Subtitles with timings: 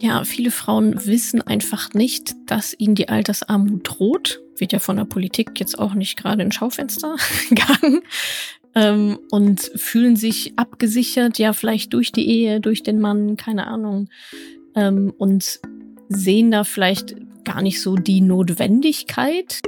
[0.00, 4.40] Ja, viele Frauen wissen einfach nicht, dass ihnen die Altersarmut droht.
[4.56, 7.16] Wird ja von der Politik jetzt auch nicht gerade ins Schaufenster
[7.50, 8.00] gegangen.
[8.74, 14.08] Ähm, und fühlen sich abgesichert, ja, vielleicht durch die Ehe, durch den Mann, keine Ahnung.
[14.74, 15.60] Ähm, und
[16.08, 19.60] sehen da vielleicht gar nicht so die Notwendigkeit.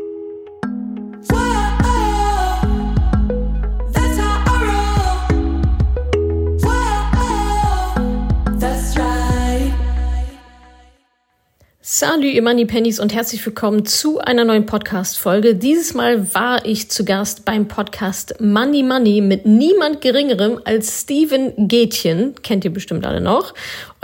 [11.95, 15.55] Salut, ihr Money Pennies und herzlich willkommen zu einer neuen Podcast-Folge.
[15.55, 21.69] Dieses Mal war ich zu Gast beim Podcast Money Money mit niemand Geringerem als Steven
[21.69, 22.35] Gätchen.
[22.43, 23.53] Kennt ihr bestimmt alle noch.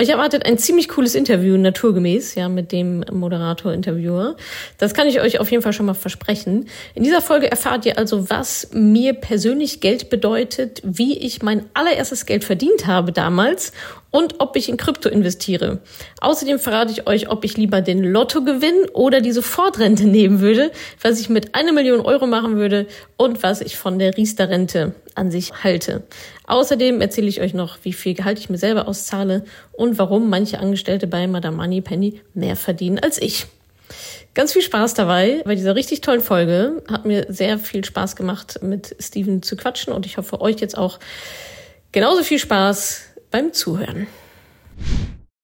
[0.00, 4.36] Euch erwartet ein ziemlich cooles Interview, naturgemäß, ja, mit dem Moderator-Interviewer.
[4.78, 6.68] Das kann ich euch auf jeden Fall schon mal versprechen.
[6.94, 12.26] In dieser Folge erfahrt ihr also, was mir persönlich Geld bedeutet, wie ich mein allererstes
[12.26, 13.72] Geld verdient habe damals
[14.12, 15.80] und ob ich in Krypto investiere.
[16.20, 20.70] Außerdem verrate ich euch, ob ich lieber den Lottogewinn oder die Sofortrente nehmen würde,
[21.02, 25.30] was ich mit einer Million Euro machen würde und was ich von der Riester-Rente an
[25.30, 26.04] sich halte.
[26.46, 30.58] Außerdem erzähle ich euch noch, wie viel Gehalt ich mir selber auszahle und warum manche
[30.58, 33.46] Angestellte bei Madame Money Penny mehr verdienen als ich.
[34.34, 36.82] Ganz viel Spaß dabei bei dieser richtig tollen Folge.
[36.90, 40.78] Hat mir sehr viel Spaß gemacht, mit Steven zu quatschen und ich hoffe euch jetzt
[40.78, 40.98] auch
[41.92, 44.06] genauso viel Spaß beim Zuhören.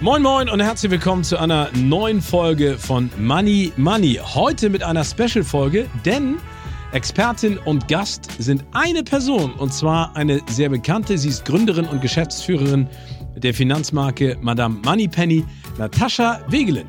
[0.00, 4.20] Moin Moin und herzlich willkommen zu einer neuen Folge von Money Money.
[4.22, 6.36] Heute mit einer Special-Folge, denn
[6.92, 11.18] Expertin und Gast sind eine Person und zwar eine sehr bekannte.
[11.18, 12.88] Sie ist Gründerin und Geschäftsführerin
[13.34, 15.44] der Finanzmarke Madame Moneypenny,
[15.78, 16.86] Natascha Wegelin.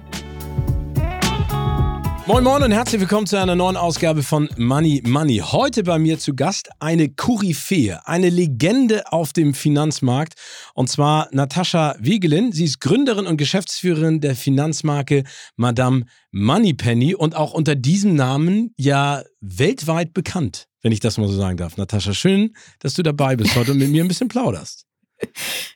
[2.29, 5.38] Moin Moin und herzlich willkommen zu einer neuen Ausgabe von Money Money.
[5.44, 10.35] Heute bei mir zu Gast eine Koryphäe, eine Legende auf dem Finanzmarkt
[10.75, 12.51] und zwar Natascha Wegelin.
[12.51, 15.23] Sie ist Gründerin und Geschäftsführerin der Finanzmarke
[15.56, 21.35] Madame Moneypenny und auch unter diesem Namen ja weltweit bekannt, wenn ich das mal so
[21.35, 21.78] sagen darf.
[21.78, 24.85] Natascha, schön, dass du dabei bist heute und mit mir ein bisschen plauderst.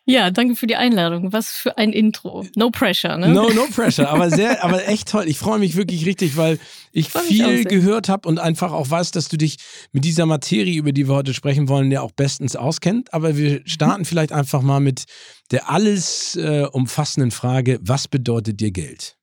[0.06, 1.31] Ja, danke für die Einladung.
[1.31, 2.46] Was für ein Intro.
[2.56, 3.30] No pressure, ne?
[3.30, 5.28] No, no pressure, aber sehr, aber echt toll.
[5.28, 6.59] Ich freue mich wirklich richtig, weil
[6.92, 9.58] ich viel gehört habe und einfach auch weiß, dass du dich
[9.92, 13.14] mit dieser Materie, über die wir heute sprechen wollen, ja auch bestens auskennt.
[13.14, 14.06] Aber wir starten mhm.
[14.06, 15.06] vielleicht einfach mal mit
[15.52, 19.16] der alles äh, umfassenden Frage: Was bedeutet dir Geld?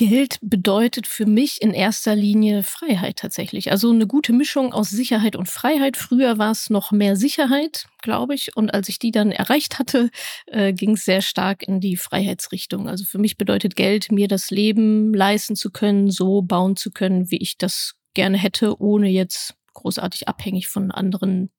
[0.00, 3.70] Geld bedeutet für mich in erster Linie Freiheit tatsächlich.
[3.70, 5.98] Also eine gute Mischung aus Sicherheit und Freiheit.
[5.98, 8.56] Früher war es noch mehr Sicherheit, glaube ich.
[8.56, 10.08] Und als ich die dann erreicht hatte,
[10.46, 12.88] äh, ging es sehr stark in die Freiheitsrichtung.
[12.88, 17.30] Also für mich bedeutet Geld, mir das Leben leisten zu können, so bauen zu können,
[17.30, 21.50] wie ich das gerne hätte, ohne jetzt großartig abhängig von anderen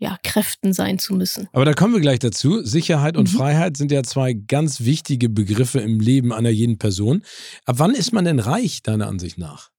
[0.00, 1.48] ja, Kräften sein zu müssen.
[1.52, 2.62] Aber da kommen wir gleich dazu.
[2.64, 3.36] Sicherheit und mhm.
[3.36, 7.22] Freiheit sind ja zwei ganz wichtige Begriffe im Leben einer jeden Person.
[7.66, 9.70] Ab wann ist man denn reich, deiner Ansicht nach?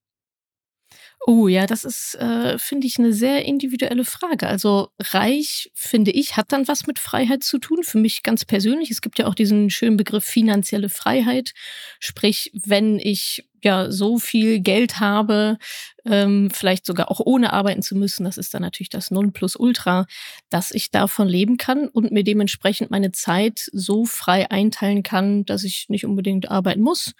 [1.27, 4.47] Oh ja, das ist, äh, finde ich, eine sehr individuelle Frage.
[4.47, 7.83] Also reich, finde ich, hat dann was mit Freiheit zu tun.
[7.83, 8.89] Für mich ganz persönlich.
[8.89, 11.53] Es gibt ja auch diesen schönen Begriff finanzielle Freiheit.
[11.99, 15.59] Sprich, wenn ich ja so viel Geld habe,
[16.05, 20.07] ähm, vielleicht sogar auch ohne arbeiten zu müssen, das ist dann natürlich das Nonplusultra,
[20.49, 25.63] dass ich davon leben kann und mir dementsprechend meine Zeit so frei einteilen kann, dass
[25.63, 27.13] ich nicht unbedingt arbeiten muss,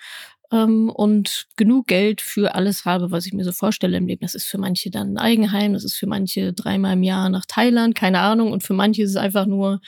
[0.52, 4.22] ähm, und genug Geld für alles habe, was ich mir so vorstelle im Leben.
[4.22, 7.46] Das ist für manche dann ein Eigenheim, das ist für manche dreimal im Jahr nach
[7.46, 8.52] Thailand, keine Ahnung.
[8.52, 9.82] Und für manche ist es einfach nur,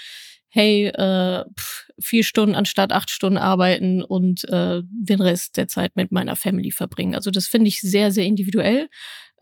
[0.53, 5.96] hey, äh, pff, vier Stunden anstatt acht Stunden arbeiten und äh, den Rest der Zeit
[5.96, 7.16] mit meiner Family verbringen.
[7.16, 8.88] Also das finde ich sehr, sehr individuell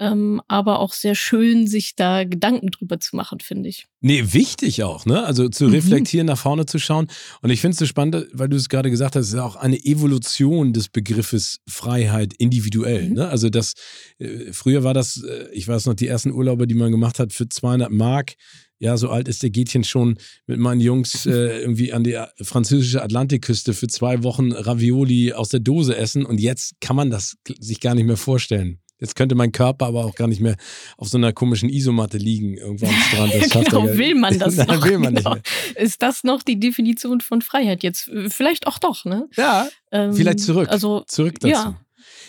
[0.01, 3.85] ähm, aber auch sehr schön, sich da Gedanken drüber zu machen, finde ich.
[3.99, 5.23] Nee, wichtig auch, ne?
[5.23, 5.73] Also zu mhm.
[5.73, 7.07] reflektieren, nach vorne zu schauen.
[7.43, 9.57] Und ich finde es so spannend, weil du es gerade gesagt hast, es ist auch
[9.57, 13.09] eine Evolution des Begriffes Freiheit individuell.
[13.09, 13.13] Mhm.
[13.13, 13.27] Ne?
[13.27, 13.73] Also das,
[14.17, 17.31] äh, früher war das, äh, ich weiß noch, die ersten Urlaube, die man gemacht hat
[17.31, 18.33] für 200 Mark.
[18.81, 20.17] Ja, so alt ist der Gätchen schon
[20.47, 25.59] mit meinen Jungs äh, irgendwie an die französische Atlantikküste für zwei Wochen Ravioli aus der
[25.59, 26.25] Dose essen.
[26.25, 28.79] Und jetzt kann man das sich gar nicht mehr vorstellen.
[28.97, 30.55] Jetzt könnte mein Körper aber auch gar nicht mehr
[30.97, 33.33] auf so einer komischen Isomatte liegen, irgendwo am Strand.
[33.35, 34.85] Das genau, will man das Nein, noch?
[34.85, 35.35] will man genau.
[35.35, 35.45] nicht
[35.75, 35.83] mehr.
[35.83, 38.09] Ist das noch die Definition von Freiheit jetzt?
[38.29, 39.27] Vielleicht auch doch, ne?
[39.35, 40.69] Ja, ähm, vielleicht zurück.
[40.69, 41.53] Also, zurück dazu.
[41.53, 41.81] Ja.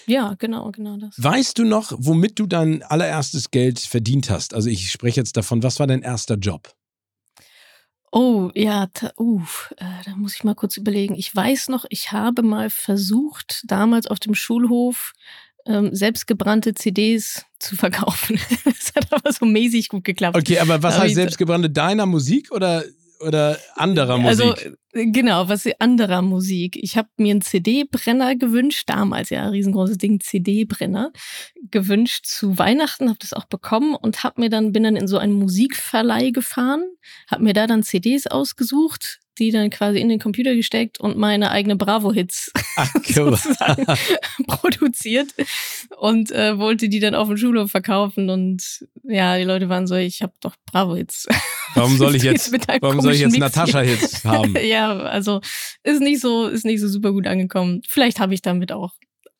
[0.07, 1.15] Ja, genau, genau das.
[1.17, 4.55] Weißt du noch, womit du dein allererstes Geld verdient hast?
[4.55, 6.75] Also ich spreche jetzt davon, was war dein erster Job?
[8.11, 8.89] Oh, ja,
[9.19, 9.41] uh,
[9.79, 11.15] äh, da muss ich mal kurz überlegen.
[11.15, 15.15] Ich weiß noch, ich habe mal versucht, damals auf dem Schulhof
[15.65, 18.39] ähm, selbstgebrannte CDs zu verkaufen.
[18.65, 20.37] das hat aber so mäßig gut geklappt.
[20.37, 21.71] Okay, aber was da heißt selbstgebrannte?
[21.71, 22.85] Deiner Musik oder
[23.27, 24.45] oder anderer Musik?
[24.47, 26.77] Also genau, was anderer Musik.
[26.81, 31.13] Ich habe mir einen CD-Brenner gewünscht, damals ja riesengroßes Ding, CD-Brenner
[31.71, 35.19] gewünscht zu Weihnachten, habe das auch bekommen und habe mir dann bin dann in so
[35.19, 36.85] einen Musikverleih gefahren,
[37.31, 41.51] habe mir da dann CDs ausgesucht, die dann quasi in den Computer gesteckt und meine
[41.51, 42.53] eigene Bravo-Hits
[43.05, 43.87] sozusagen
[44.47, 45.29] produziert
[45.99, 49.95] und äh, wollte die dann auf dem Schulhof verkaufen und ja, die Leute waren so,
[49.95, 51.29] ich habe doch Bravo-Hits.
[51.75, 54.57] Warum soll ich jetzt, warum soll ich jetzt Natascha-Hits haben?
[54.63, 55.41] ja, also
[55.83, 57.83] ist nicht so, ist nicht so super gut angekommen.
[57.89, 58.93] Vielleicht habe ich damit auch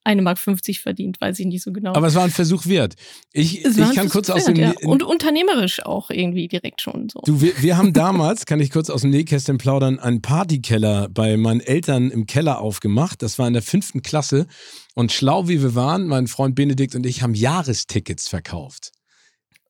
[0.05, 1.95] eine Mark 50 verdient, weiß ich nicht so genau.
[1.95, 2.95] Aber es war ein Versuch wert.
[3.33, 4.75] Ich, ich kann kurz aus dem ja.
[4.85, 7.21] und unternehmerisch auch irgendwie direkt schon so.
[7.25, 11.37] Du, wir, wir haben damals, kann ich kurz aus dem Nähkästchen plaudern, einen Partykeller bei
[11.37, 13.23] meinen Eltern im Keller aufgemacht.
[13.23, 14.47] Das war in der fünften Klasse
[14.95, 18.93] und schlau wie wir waren, mein Freund Benedikt und ich haben Jahrestickets verkauft.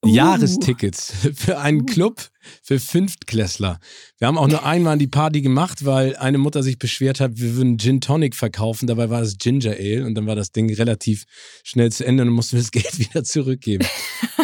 [0.05, 0.09] Uh.
[0.09, 1.87] Jahrestickets für einen uh.
[1.87, 2.29] Club
[2.63, 3.79] für Fünftklässler.
[4.19, 7.55] Wir haben auch nur einmal die Party gemacht, weil eine Mutter sich beschwert hat, wir
[7.55, 8.89] würden Gin Tonic verkaufen.
[8.89, 11.25] Dabei war es Ginger Ale und dann war das Ding relativ
[11.63, 13.87] schnell zu Ende und mussten wir das Geld wieder zurückgeben.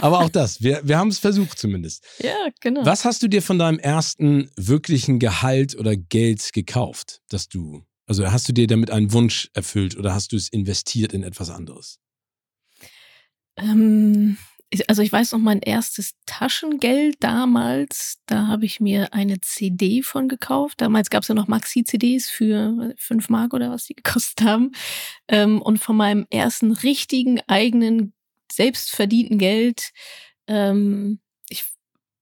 [0.01, 2.05] Aber auch das, wir, wir haben es versucht zumindest.
[2.23, 2.85] Ja, genau.
[2.87, 8.31] Was hast du dir von deinem ersten wirklichen Gehalt oder Geld gekauft, dass du, also
[8.31, 11.99] hast du dir damit einen Wunsch erfüllt oder hast du es investiert in etwas anderes?
[13.57, 14.39] Ähm,
[14.87, 20.29] also ich weiß noch mein erstes Taschengeld damals, da habe ich mir eine CD von
[20.29, 20.81] gekauft.
[20.81, 24.73] Damals gab es ja noch Maxi-CDs für fünf Mark oder was die gekostet haben.
[25.29, 28.13] Ähm, und von meinem ersten richtigen eigenen
[28.53, 29.91] selbstverdienten Geld,
[30.47, 31.65] ähm, ich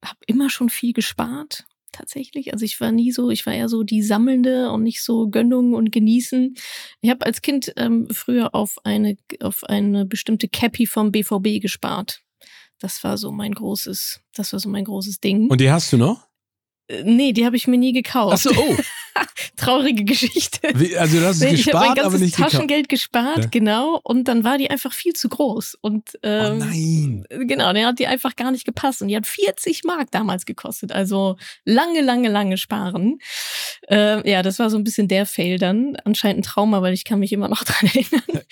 [0.05, 2.53] habe immer schon viel gespart tatsächlich.
[2.53, 5.75] Also ich war nie so, ich war eher so die Sammelnde und nicht so Gönnung
[5.75, 6.55] und Genießen.
[7.01, 12.23] Ich habe als Kind ähm, früher auf eine auf eine bestimmte Cappy vom BVB gespart.
[12.79, 15.49] Das war so mein großes, das war so mein großes Ding.
[15.49, 16.27] Und die hast du noch?
[16.89, 18.35] Äh, nee, die habe ich mir nie gekauft.
[18.35, 18.77] Ach so, oh.
[19.57, 20.61] Traurige Geschichte.
[20.75, 23.47] Wie, also du hast es gespart, ich mein aber nicht Taschengeld gespart, ja.
[23.47, 23.99] genau.
[24.03, 25.79] Und dann war die einfach viel zu groß.
[25.81, 27.25] Und oh ähm, oh nein.
[27.31, 29.01] Genau, der hat die einfach gar nicht gepasst.
[29.01, 30.93] Und die hat 40 Mark damals gekostet.
[30.93, 33.19] Also lange, lange, lange sparen.
[33.89, 35.97] Äh, ja, das war so ein bisschen der Fail dann.
[36.05, 38.45] Anscheinend ein Trauma, weil ich kann mich immer noch dran erinnern.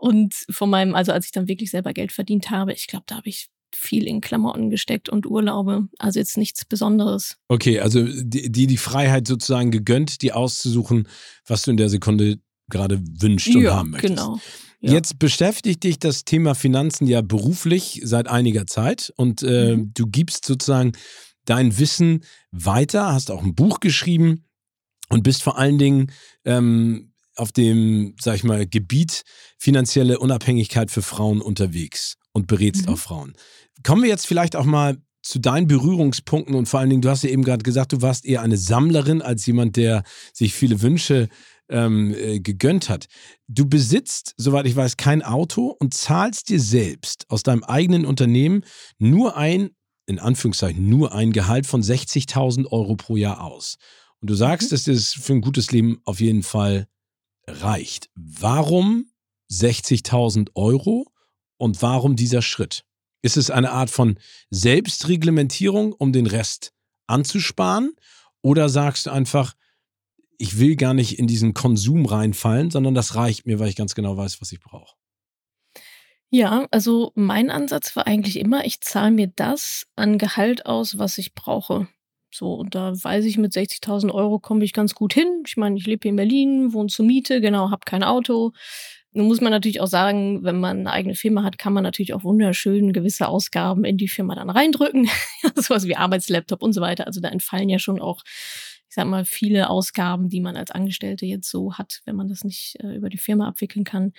[0.00, 3.16] Und von meinem, also als ich dann wirklich selber Geld verdient habe, ich glaube, da
[3.16, 5.88] habe ich viel in Klamotten gesteckt und Urlaube.
[5.98, 7.36] Also jetzt nichts Besonderes.
[7.48, 11.08] Okay, also die, die Freiheit sozusagen gegönnt, die auszusuchen,
[11.46, 14.16] was du in der Sekunde gerade wünschst und ja, haben möchtest.
[14.16, 14.40] Genau.
[14.80, 14.92] Ja.
[14.92, 19.92] Jetzt beschäftigt dich das Thema Finanzen ja beruflich seit einiger Zeit und äh, mhm.
[19.94, 20.92] du gibst sozusagen
[21.44, 24.44] dein Wissen weiter, hast auch ein Buch geschrieben
[25.08, 26.12] und bist vor allen Dingen
[26.44, 29.22] ähm, auf dem, sag ich mal, Gebiet
[29.58, 32.94] finanzielle Unabhängigkeit für Frauen unterwegs und berätst mhm.
[32.94, 33.34] auch Frauen.
[33.82, 37.24] Kommen wir jetzt vielleicht auch mal zu deinen Berührungspunkten und vor allen Dingen, du hast
[37.24, 41.28] ja eben gerade gesagt, du warst eher eine Sammlerin als jemand, der sich viele Wünsche
[41.68, 43.06] ähm, äh, gegönnt hat.
[43.48, 48.64] Du besitzt, soweit ich weiß, kein Auto und zahlst dir selbst aus deinem eigenen Unternehmen
[48.98, 49.70] nur ein,
[50.06, 53.76] in Anführungszeichen, nur ein Gehalt von 60.000 Euro pro Jahr aus.
[54.20, 54.74] Und du sagst, mhm.
[54.74, 56.86] dass das für ein gutes Leben auf jeden Fall
[57.46, 58.10] reicht.
[58.14, 59.10] Warum
[59.50, 61.06] 60.000 Euro
[61.58, 62.84] und warum dieser Schritt?
[63.22, 64.18] Ist es eine Art von
[64.50, 66.72] Selbstreglementierung, um den Rest
[67.06, 67.96] anzusparen?
[68.42, 69.54] Oder sagst du einfach,
[70.38, 73.94] ich will gar nicht in diesen Konsum reinfallen, sondern das reicht mir, weil ich ganz
[73.94, 74.94] genau weiß, was ich brauche?
[76.30, 81.18] Ja, also mein Ansatz war eigentlich immer, ich zahle mir das an Gehalt aus, was
[81.18, 81.88] ich brauche.
[82.30, 85.42] So, und da weiß ich, mit 60.000 Euro komme ich ganz gut hin.
[85.46, 88.52] Ich meine, ich lebe hier in Berlin, wohne zur Miete, genau, habe kein Auto.
[89.12, 92.12] Nun muss man natürlich auch sagen, wenn man eine eigene Firma hat, kann man natürlich
[92.12, 95.08] auch wunderschön gewisse Ausgaben in die Firma dann reindrücken.
[95.54, 97.06] Sowas wie Arbeitslaptop und so weiter.
[97.06, 101.24] Also da entfallen ja schon auch, ich sag mal, viele Ausgaben, die man als Angestellte
[101.24, 104.12] jetzt so hat, wenn man das nicht äh, über die Firma abwickeln kann.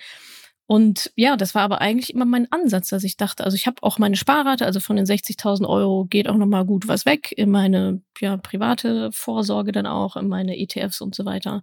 [0.70, 3.82] Und ja, das war aber eigentlich immer mein Ansatz, dass ich dachte, also ich habe
[3.82, 7.50] auch meine Sparrate, also von den 60.000 Euro geht auch nochmal gut was weg in
[7.50, 11.62] meine ja, private Vorsorge dann auch, in meine ETFs und so weiter.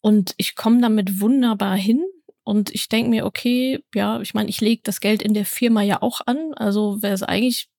[0.00, 2.04] Und ich komme damit wunderbar hin.
[2.44, 5.82] Und ich denke mir, okay, ja, ich meine, ich lege das Geld in der Firma
[5.82, 6.54] ja auch an.
[6.54, 7.70] Also wäre es eigentlich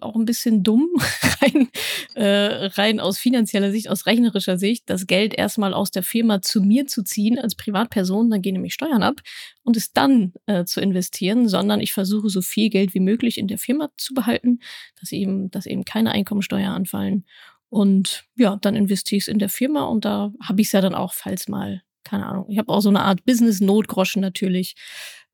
[0.00, 0.88] auch ein bisschen dumm,
[1.42, 1.68] rein,
[2.14, 6.62] äh, rein aus finanzieller Sicht, aus rechnerischer Sicht, das Geld erstmal aus der Firma zu
[6.62, 9.20] mir zu ziehen als Privatperson, dann gehen nämlich Steuern ab
[9.62, 13.48] und es dann äh, zu investieren, sondern ich versuche so viel Geld wie möglich in
[13.48, 14.60] der Firma zu behalten,
[15.00, 17.24] dass eben, dass eben keine Einkommensteuer anfallen.
[17.68, 20.80] Und ja, dann investiere ich es in der Firma und da habe ich es ja
[20.80, 24.74] dann auch, falls mal, keine Ahnung, ich habe auch so eine Art Business-Notgroschen natürlich.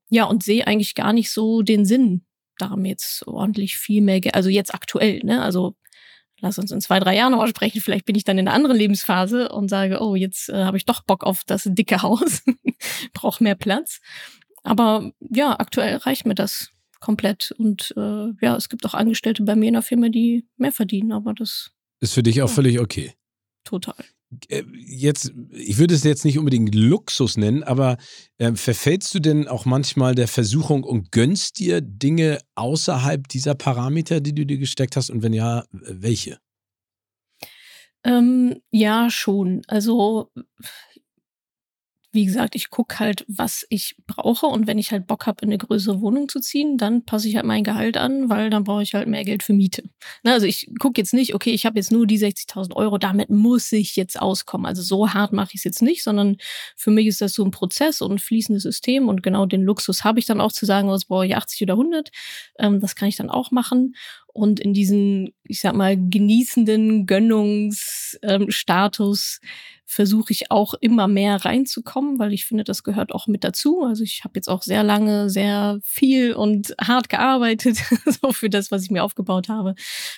[0.09, 2.26] Ja, und sehe eigentlich gar nicht so den Sinn
[2.57, 5.41] da haben jetzt ordentlich viel mehr, Geld, also jetzt aktuell, ne?
[5.41, 5.75] Also
[6.39, 7.81] lass uns in zwei, drei Jahren nochmal sprechen.
[7.81, 10.85] Vielleicht bin ich dann in einer anderen Lebensphase und sage, oh, jetzt äh, habe ich
[10.85, 12.43] doch Bock auf das dicke Haus,
[13.13, 13.99] brauche mehr Platz.
[14.63, 17.51] Aber ja, aktuell reicht mir das komplett.
[17.57, 21.11] Und äh, ja, es gibt auch Angestellte bei mir in der Firma, die mehr verdienen,
[21.11, 23.13] aber das ist für dich auch ja, völlig okay.
[23.63, 23.95] Total.
[24.49, 27.97] Äh, jetzt, ich würde es jetzt nicht unbedingt Luxus nennen, aber
[28.37, 34.21] äh, verfällst du denn auch manchmal der Versuchung und gönnst dir Dinge außerhalb dieser Parameter,
[34.21, 35.09] die du dir gesteckt hast?
[35.09, 36.39] Und wenn ja, welche?
[38.03, 39.61] Ähm, ja, schon.
[39.67, 40.31] Also
[42.17, 45.49] wie gesagt, ich gucke halt, was ich brauche und wenn ich halt Bock habe, in
[45.49, 48.81] eine größere Wohnung zu ziehen, dann passe ich halt mein Gehalt an, weil dann brauche
[48.81, 49.83] ich halt mehr Geld für Miete.
[50.23, 53.29] Na, also ich gucke jetzt nicht, okay, ich habe jetzt nur die 60.000 Euro, damit
[53.29, 54.65] muss ich jetzt auskommen.
[54.65, 56.37] Also so hart mache ich es jetzt nicht, sondern
[56.75, 60.03] für mich ist das so ein Prozess und ein fließendes System und genau den Luxus
[60.03, 62.09] habe ich dann auch zu sagen, was brauche ich 80 oder 100.
[62.57, 63.93] Ähm, das kann ich dann auch machen
[64.37, 69.49] und in diesen, ich sag mal, genießenden Gönnungsstatus ähm,
[69.89, 73.83] versuche ich auch immer mehr reinzukommen, weil ich finde, das gehört auch mit dazu.
[73.83, 77.77] Also ich habe jetzt auch sehr lange, sehr viel und hart gearbeitet,
[78.21, 79.75] so für das, was ich mir aufgebaut habe.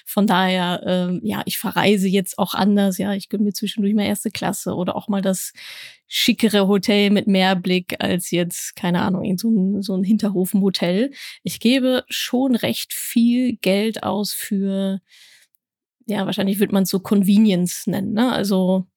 [0.07, 2.97] Von daher, ähm, ja, ich verreise jetzt auch anders.
[2.97, 5.53] Ja, ich gönne mir zwischendurch mal erste Klasse oder auch mal das
[6.07, 11.11] schickere Hotel mit mehr Blick als jetzt, keine Ahnung, in so ein, so ein Hinterhofenhotel.
[11.43, 14.99] Ich gebe schon recht viel Geld aus für,
[16.07, 18.31] ja, wahrscheinlich würde man es so Convenience nennen, ne?
[18.31, 18.87] Also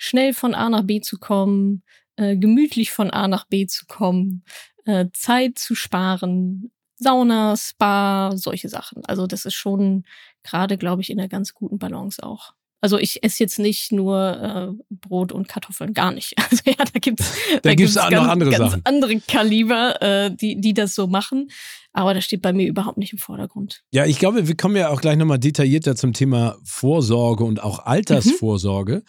[0.00, 1.82] schnell von A nach B zu kommen,
[2.16, 4.44] äh, gemütlich von A nach B zu kommen,
[4.86, 9.04] äh, Zeit zu sparen, Sauna, Spa, solche Sachen.
[9.04, 10.04] Also das ist schon
[10.42, 12.54] gerade, glaube ich, in einer ganz guten Balance auch.
[12.80, 16.34] Also ich esse jetzt nicht nur äh, Brot und Kartoffeln, gar nicht.
[16.50, 18.82] Also ja, da gibt's da, da gibt's, gibt's noch andere ganz Sachen.
[18.84, 21.50] andere Kaliber, äh, die die das so machen.
[21.92, 23.82] Aber das steht bei mir überhaupt nicht im Vordergrund.
[23.92, 27.80] Ja, ich glaube, wir kommen ja auch gleich nochmal detaillierter zum Thema Vorsorge und auch
[27.80, 28.96] Altersvorsorge.
[28.96, 29.02] Mhm.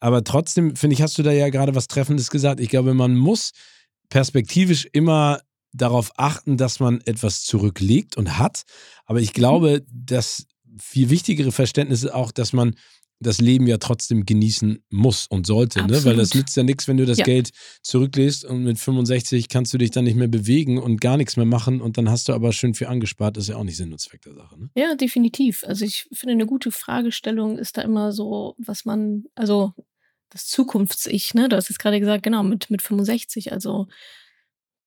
[0.00, 2.60] Aber trotzdem, finde ich, hast du da ja gerade was Treffendes gesagt.
[2.60, 3.52] Ich glaube, man muss
[4.08, 5.40] perspektivisch immer
[5.72, 8.62] darauf achten, dass man etwas zurücklegt und hat.
[9.04, 10.04] Aber ich glaube, mhm.
[10.06, 10.46] das
[10.80, 12.74] viel wichtigere Verständnis ist auch, dass man
[13.20, 16.04] das Leben ja trotzdem genießen muss und sollte, ne?
[16.04, 17.24] weil das nützt ja nichts, wenn du das ja.
[17.24, 17.50] Geld
[17.82, 21.46] zurücklässt und mit 65 kannst du dich dann nicht mehr bewegen und gar nichts mehr
[21.46, 23.92] machen und dann hast du aber schön viel angespart, das ist ja auch nicht Sinn
[23.92, 24.58] und Zweck der Sache.
[24.58, 24.70] Ne?
[24.74, 25.64] Ja, definitiv.
[25.66, 29.72] Also ich finde, eine gute Fragestellung ist da immer so, was man, also
[30.30, 31.48] das Zukunfts-Ich, ne?
[31.48, 33.88] Du hast jetzt gerade gesagt, genau, mit, mit 65, also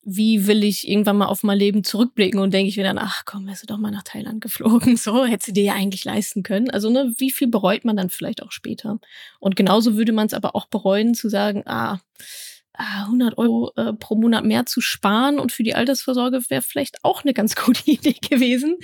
[0.04, 3.24] wie will ich irgendwann mal auf mein Leben zurückblicken und denke ich mir dann, ach
[3.26, 6.44] komm, wärst du doch mal nach Thailand geflogen, so hättest du dir ja eigentlich leisten
[6.44, 6.70] können.
[6.70, 9.00] Also ne, wie viel bereut man dann vielleicht auch später?
[9.40, 12.00] Und genauso würde man es aber auch bereuen zu sagen, ah,
[12.74, 17.04] 100 ah, Euro äh, pro Monat mehr zu sparen und für die Altersvorsorge wäre vielleicht
[17.04, 18.78] auch eine ganz gute Idee gewesen.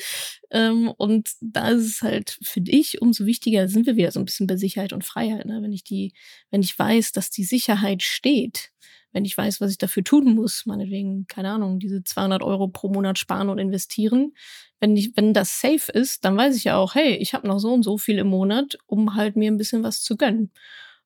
[0.51, 4.25] Ähm, und da ist es halt für dich umso wichtiger, sind wir wieder so ein
[4.25, 5.45] bisschen bei Sicherheit und Freiheit.
[5.45, 5.61] Ne?
[5.61, 6.13] Wenn ich die,
[6.51, 8.71] wenn ich weiß, dass die Sicherheit steht,
[9.11, 12.89] wenn ich weiß, was ich dafür tun muss, meinetwegen, keine Ahnung, diese 200 Euro pro
[12.89, 14.33] Monat sparen und investieren.
[14.79, 17.59] Wenn, ich, wenn das safe ist, dann weiß ich ja auch, hey, ich habe noch
[17.59, 20.51] so und so viel im Monat, um halt mir ein bisschen was zu gönnen.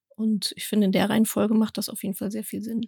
[0.10, 2.86] Und ich finde, in der Reihenfolge macht das auf jeden Fall sehr viel Sinn.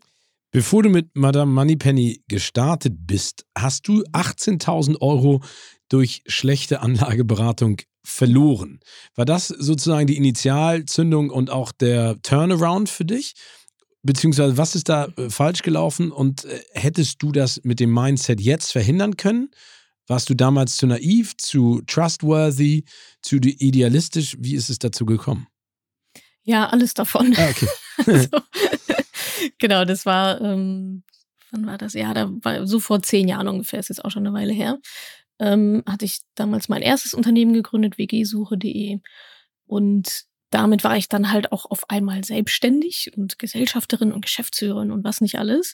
[0.51, 5.41] Bevor du mit Madame Moneypenny gestartet bist, hast du 18.000 Euro
[5.89, 8.79] durch schlechte Anlageberatung verloren.
[9.15, 13.33] War das sozusagen die Initialzündung und auch der Turnaround für dich?
[14.03, 18.41] Beziehungsweise, was ist da äh, falsch gelaufen und äh, hättest du das mit dem Mindset
[18.41, 19.49] jetzt verhindern können?
[20.07, 22.83] Warst du damals zu naiv, zu trustworthy,
[23.21, 24.35] zu idealistisch?
[24.39, 25.47] Wie ist es dazu gekommen?
[26.43, 27.33] Ja, alles davon.
[27.37, 27.67] Ah, okay.
[28.05, 28.29] also,
[29.57, 31.03] genau, das war, ähm,
[31.51, 31.93] wann war das?
[31.93, 34.79] Ja, da war so vor zehn Jahren ungefähr, ist jetzt auch schon eine Weile her.
[35.39, 38.99] Ähm, hatte ich damals mein erstes Unternehmen gegründet, wgsuche.de.
[39.65, 45.03] Und damit war ich dann halt auch auf einmal selbstständig und Gesellschafterin und Geschäftsführerin und
[45.03, 45.73] was nicht alles.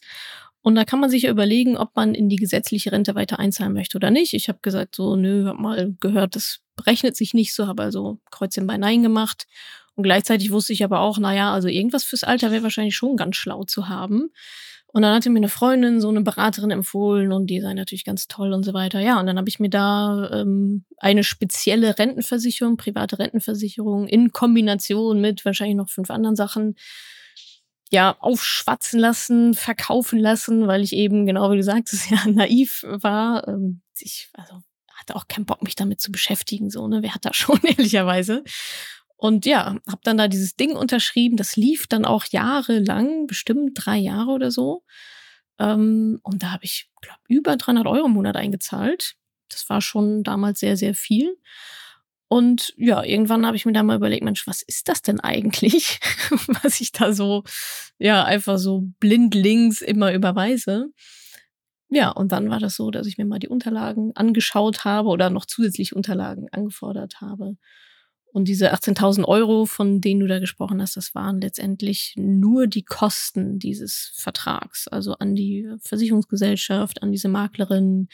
[0.62, 3.74] Und da kann man sich ja überlegen, ob man in die gesetzliche Rente weiter einzahlen
[3.74, 4.34] möchte oder nicht.
[4.34, 8.20] Ich habe gesagt, so, nö, hab mal gehört, das berechnet sich nicht so, habe also
[8.32, 9.48] Kreuzchen bei Nein gemacht.
[9.96, 13.36] Und gleichzeitig wusste ich aber auch, naja, also irgendwas fürs Alter wäre wahrscheinlich schon ganz
[13.36, 14.32] schlau zu haben.
[14.92, 18.28] Und dann hatte mir eine Freundin so eine Beraterin empfohlen und die sei natürlich ganz
[18.28, 19.00] toll und so weiter.
[19.00, 25.22] Ja, und dann habe ich mir da ähm, eine spezielle Rentenversicherung, private Rentenversicherung in Kombination
[25.22, 26.76] mit wahrscheinlich noch fünf anderen Sachen
[27.92, 33.48] ja aufschwatzen lassen, verkaufen lassen, weil ich eben genau wie du sagtest ja naiv war.
[33.48, 34.62] Ähm, ich also
[34.96, 38.44] hatte auch keinen Bock mich damit zu beschäftigen so ne, wer hat da schon ehrlicherweise.
[39.20, 41.36] Und ja, habe dann da dieses Ding unterschrieben.
[41.36, 44.86] Das lief dann auch jahrelang, bestimmt drei Jahre oder so.
[45.60, 49.18] Ähm, und da habe ich, glaube über 300 Euro im Monat eingezahlt.
[49.50, 51.36] Das war schon damals sehr, sehr viel.
[52.30, 56.00] Und ja, irgendwann habe ich mir da mal überlegt, Mensch, was ist das denn eigentlich,
[56.64, 57.44] was ich da so,
[57.98, 60.94] ja, einfach so blindlings immer überweise.
[61.90, 65.30] Ja, und dann war das so, dass ich mir mal die Unterlagen angeschaut habe oder
[65.30, 67.58] noch zusätzliche Unterlagen angefordert habe.
[68.32, 72.84] Und diese 18.000 Euro, von denen du da gesprochen hast, das waren letztendlich nur die
[72.84, 78.08] Kosten dieses Vertrags, also an die Versicherungsgesellschaft, an diese Maklerin.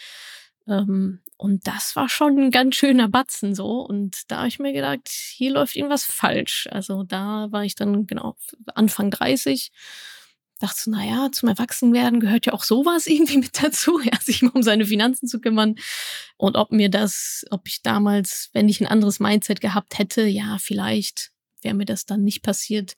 [0.67, 3.81] Ähm, und das war schon ein ganz schöner Batzen so.
[3.81, 6.67] Und da habe ich mir gedacht, hier läuft irgendwas falsch.
[6.71, 8.37] Also da war ich dann genau
[8.73, 9.71] Anfang 30
[10.59, 14.51] dachte so, naja, zum Erwachsenwerden gehört ja auch sowas irgendwie mit dazu, ja, sich mal
[14.51, 15.75] um seine Finanzen zu kümmern.
[16.37, 20.57] Und ob mir das, ob ich damals, wenn ich ein anderes Mindset gehabt hätte, ja,
[20.59, 21.31] vielleicht
[21.61, 22.95] wäre mir das dann nicht passiert.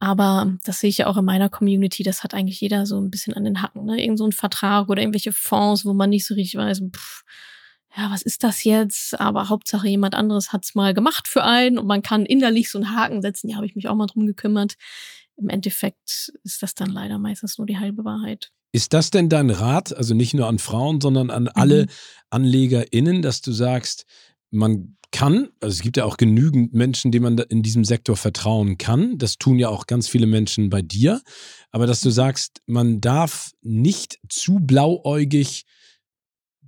[0.00, 3.10] Aber das sehe ich ja auch in meiner Community, das hat eigentlich jeder so ein
[3.10, 4.00] bisschen an den Hacken, ne?
[4.00, 7.24] Irgend so ein Vertrag oder irgendwelche Fonds, wo man nicht so richtig weiß, pff,
[7.96, 9.18] ja, was ist das jetzt?
[9.18, 12.94] Aber Hauptsache jemand anderes hat's mal gemacht für einen und man kann innerlich so einen
[12.94, 13.48] Haken setzen.
[13.48, 14.74] Ja, habe ich mich auch mal drum gekümmert
[15.38, 18.50] im Endeffekt ist das dann leider meistens nur die halbe Wahrheit.
[18.72, 21.88] Ist das denn dein Rat, also nicht nur an Frauen, sondern an alle mhm.
[22.30, 24.04] AnlegerInnen, dass du sagst,
[24.50, 28.76] man kann, also es gibt ja auch genügend Menschen, denen man in diesem Sektor vertrauen
[28.76, 29.16] kann.
[29.16, 31.22] Das tun ja auch ganz viele Menschen bei dir.
[31.70, 32.14] Aber dass du mhm.
[32.14, 35.64] sagst, man darf nicht zu blauäugig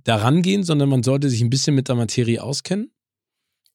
[0.03, 2.91] daran gehen, sondern man sollte sich ein bisschen mit der Materie auskennen?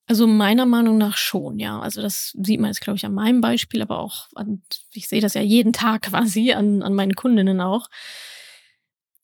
[0.08, 1.80] Also meiner Meinung nach schon, ja.
[1.80, 5.20] Also das sieht man jetzt, glaube ich, an meinem Beispiel, aber auch, an, ich sehe
[5.20, 7.88] das ja jeden Tag quasi an, an meinen Kundinnen auch.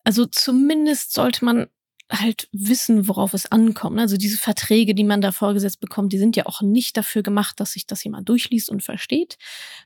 [0.04, 1.68] Also zumindest sollte man
[2.12, 3.98] halt wissen, worauf es ankommt.
[3.98, 7.58] Also diese Verträge, die man da vorgesetzt bekommt, die sind ja auch nicht dafür gemacht,
[7.60, 9.38] dass sich das jemand durchliest und versteht.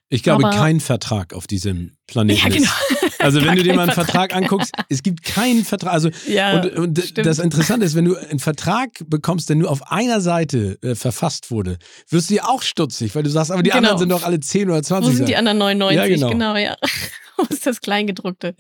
[0.09, 2.70] Ich glaube, Aber kein Vertrag auf diesem Planeten ja, genau.
[3.18, 5.92] Also wenn du dir mal einen Vertrag, Vertrag anguckst, es gibt keinen Vertrag.
[5.92, 9.90] Also ja, und, und das Interessante ist, wenn du einen Vertrag bekommst, der nur auf
[9.90, 13.70] einer Seite äh, verfasst wurde, wirst du dir auch stutzig, weil du sagst, aber die
[13.70, 13.79] genau.
[13.79, 15.12] anderen sind doch alle 10 oder 20.
[15.12, 16.20] Wo sind die anderen 99?
[16.20, 16.31] Ja, genau.
[16.31, 16.77] genau, ja.
[17.37, 18.55] Wo ist das Kleingedruckte?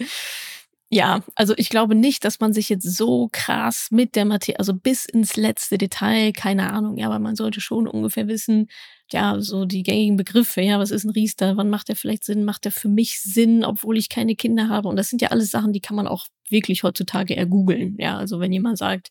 [0.96, 4.72] Ja, also ich glaube nicht, dass man sich jetzt so krass mit der Materie, also
[4.72, 8.68] bis ins letzte Detail, keine Ahnung, ja, aber man sollte schon ungefähr wissen,
[9.12, 12.46] ja, so die gängigen Begriffe, ja, was ist ein Riester, wann macht der vielleicht Sinn,
[12.46, 15.50] macht der für mich Sinn, obwohl ich keine Kinder habe und das sind ja alles
[15.50, 19.10] Sachen, die kann man auch wirklich heutzutage ergoogeln, ja, also wenn jemand sagt,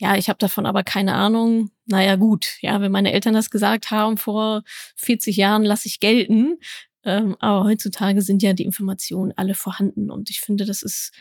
[0.00, 1.70] ja, ich habe davon aber keine Ahnung.
[1.86, 4.62] Naja, gut, ja, wenn meine Eltern das gesagt haben vor
[4.94, 6.58] 40 Jahren, lasse ich gelten.
[7.04, 11.12] Ähm, aber heutzutage sind ja die Informationen alle vorhanden und ich finde, das ist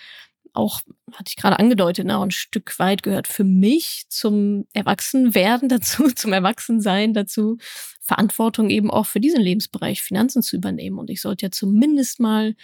[0.53, 0.81] auch,
[1.13, 6.33] hatte ich gerade angedeutet, ne, ein Stück weit gehört für mich zum Erwachsenwerden dazu, zum
[6.33, 7.57] Erwachsensein dazu,
[8.01, 10.97] Verantwortung eben auch für diesen Lebensbereich Finanzen zu übernehmen.
[10.97, 12.55] Und ich sollte ja zumindest mal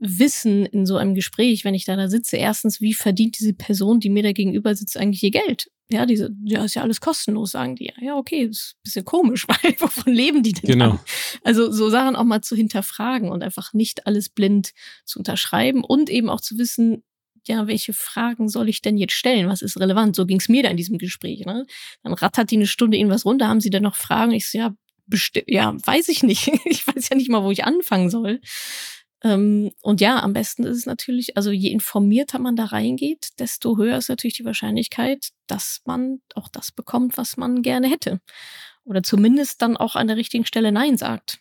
[0.00, 4.00] wissen in so einem Gespräch, wenn ich da da sitze, erstens, wie verdient diese Person,
[4.00, 5.70] die mir da gegenüber sitzt, eigentlich ihr Geld?
[5.90, 7.92] Ja, diese, ja, ist ja alles kostenlos, sagen die.
[8.00, 10.70] Ja, okay, ist ein bisschen komisch, weil wovon leben die denn?
[10.70, 10.90] Genau.
[10.90, 11.00] Dann?
[11.42, 14.72] Also so Sachen auch mal zu hinterfragen und einfach nicht alles blind
[15.04, 17.02] zu unterschreiben und eben auch zu wissen,
[17.46, 19.48] ja, welche Fragen soll ich denn jetzt stellen?
[19.48, 20.14] Was ist relevant?
[20.14, 21.44] So ging es mir da in diesem Gespräch.
[21.46, 21.66] Ne?
[22.02, 24.32] Dann rattert die eine Stunde irgendwas runter, haben sie denn noch Fragen?
[24.32, 24.74] Ich so, ja,
[25.46, 26.48] ja, weiß ich nicht.
[26.64, 28.40] ich weiß ja nicht mal, wo ich anfangen soll.
[29.22, 33.76] Ähm, und ja, am besten ist es natürlich, also je informierter man da reingeht, desto
[33.76, 38.20] höher ist natürlich die Wahrscheinlichkeit, dass man auch das bekommt, was man gerne hätte.
[38.84, 41.38] Oder zumindest dann auch an der richtigen Stelle Nein sagt.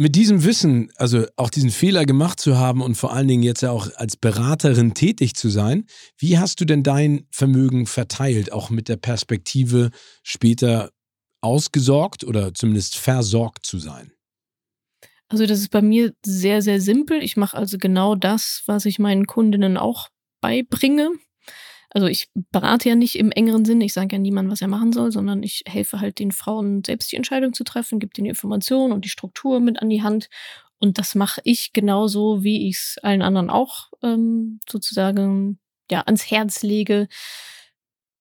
[0.00, 3.62] Mit diesem Wissen, also auch diesen Fehler gemacht zu haben und vor allen Dingen jetzt
[3.62, 5.86] ja auch als Beraterin tätig zu sein,
[6.16, 9.90] wie hast du denn dein Vermögen verteilt, auch mit der Perspektive
[10.22, 10.92] später
[11.40, 14.12] ausgesorgt oder zumindest versorgt zu sein?
[15.28, 17.22] Also das ist bei mir sehr, sehr simpel.
[17.22, 20.08] Ich mache also genau das, was ich meinen Kundinnen auch
[20.40, 21.10] beibringe.
[21.90, 24.92] Also ich berate ja nicht im engeren Sinn, ich sage ja niemandem, was er machen
[24.92, 28.30] soll, sondern ich helfe halt den Frauen selbst die Entscheidung zu treffen, gebe denen die
[28.30, 30.28] Informationen und die Struktur mit an die Hand.
[30.78, 35.58] Und das mache ich genauso, wie ich es allen anderen auch ähm, sozusagen
[35.90, 37.08] ja ans Herz lege.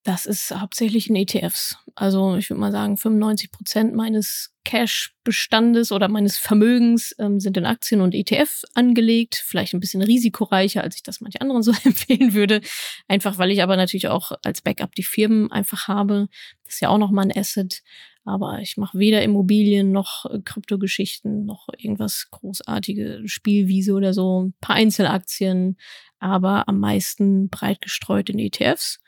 [0.07, 1.75] Das ist hauptsächlich in ETFs.
[1.93, 7.65] Also ich würde mal sagen, 95 Prozent meines Cash-Bestandes oder meines Vermögens ähm, sind in
[7.65, 12.33] Aktien und ETF angelegt, vielleicht ein bisschen risikoreicher, als ich das manche anderen so empfehlen
[12.33, 12.61] würde.
[13.09, 16.29] Einfach weil ich aber natürlich auch als Backup die Firmen einfach habe.
[16.63, 17.83] Das ist ja auch nochmal ein Asset.
[18.23, 24.43] Aber ich mache weder Immobilien noch äh, Kryptogeschichten noch irgendwas großartige Spielwiese oder so.
[24.43, 25.75] Ein paar Einzelaktien,
[26.19, 29.01] aber am meisten breit gestreut in ETFs.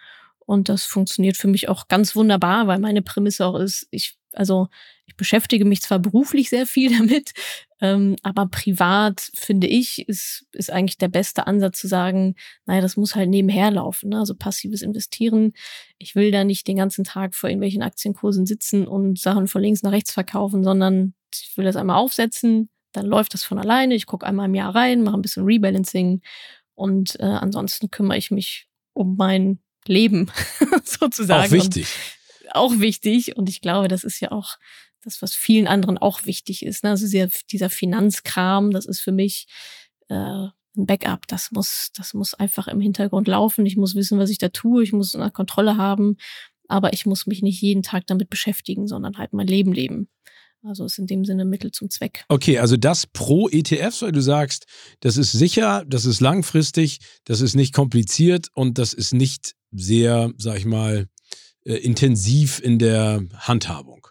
[0.50, 4.68] Und das funktioniert für mich auch ganz wunderbar, weil meine Prämisse auch ist, ich also
[5.06, 7.34] ich beschäftige mich zwar beruflich sehr viel damit,
[7.82, 12.34] ähm, aber privat finde ich, ist, ist eigentlich der beste Ansatz zu sagen,
[12.66, 14.10] naja, das muss halt nebenher laufen.
[14.10, 14.18] Ne?
[14.18, 15.54] Also passives Investieren.
[16.00, 19.84] Ich will da nicht den ganzen Tag vor irgendwelchen Aktienkursen sitzen und Sachen von links
[19.84, 23.94] nach rechts verkaufen, sondern ich will das einmal aufsetzen, dann läuft das von alleine.
[23.94, 26.22] Ich gucke einmal im Jahr rein, mache ein bisschen Rebalancing
[26.74, 29.60] und äh, ansonsten kümmere ich mich um mein
[29.90, 30.32] Leben
[30.86, 31.48] sozusagen.
[31.48, 31.88] Auch wichtig
[32.54, 33.38] auch wichtig.
[33.38, 34.58] Und ich glaube, das ist ja auch
[35.04, 36.84] das, was vielen anderen auch wichtig ist.
[36.84, 36.92] Ne?
[36.92, 39.48] Also dieser, dieser Finanzkram, das ist für mich
[40.10, 41.28] äh, ein Backup.
[41.28, 43.66] Das muss, das muss einfach im Hintergrund laufen.
[43.66, 44.84] Ich muss wissen, was ich da tue.
[44.84, 46.18] Ich muss eine Kontrolle haben.
[46.68, 50.10] Aber ich muss mich nicht jeden Tag damit beschäftigen, sondern halt mein Leben leben.
[50.64, 52.26] Also ist in dem Sinne Mittel zum Zweck.
[52.28, 54.66] Okay, also das pro ETFs, weil du sagst,
[55.00, 60.34] das ist sicher, das ist langfristig, das ist nicht kompliziert und das ist nicht sehr,
[60.38, 61.08] sag ich mal,
[61.64, 64.08] äh, intensiv in der Handhabung.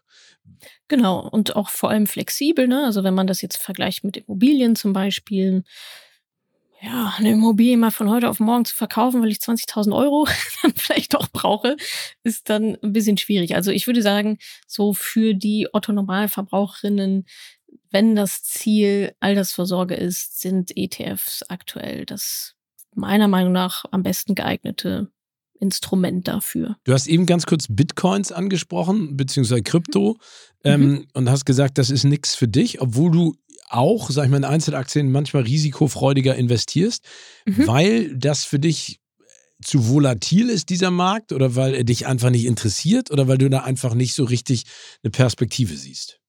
[0.89, 2.67] Genau, und auch vor allem flexibel.
[2.67, 2.85] Ne?
[2.85, 5.65] Also wenn man das jetzt vergleicht mit Immobilien zum Beispiel,
[6.81, 10.27] ja, eine Immobilie mal von heute auf morgen zu verkaufen, weil ich 20.000 Euro
[10.63, 11.77] dann vielleicht doch brauche,
[12.23, 13.55] ist dann ein bisschen schwierig.
[13.55, 17.27] Also ich würde sagen, so für die Otto-Normalverbraucherinnen,
[17.91, 22.55] wenn das Ziel Altersvorsorge ist, sind ETFs aktuell das
[22.95, 25.11] meiner Meinung nach am besten geeignete
[25.61, 26.77] Instrument dafür.
[26.85, 30.19] Du hast eben ganz kurz Bitcoins angesprochen, beziehungsweise Krypto,
[30.65, 30.71] mhm.
[30.71, 33.37] ähm, und hast gesagt, das ist nichts für dich, obwohl du
[33.71, 37.05] auch, sag ich mal, in Einzelaktien manchmal risikofreudiger investierst,
[37.47, 37.67] mhm.
[37.67, 39.01] weil das für dich
[39.63, 43.51] zu volatil ist, dieser Markt, oder weil er dich einfach nicht interessiert, oder weil du
[43.51, 44.65] da einfach nicht so richtig
[45.03, 46.21] eine Perspektive siehst?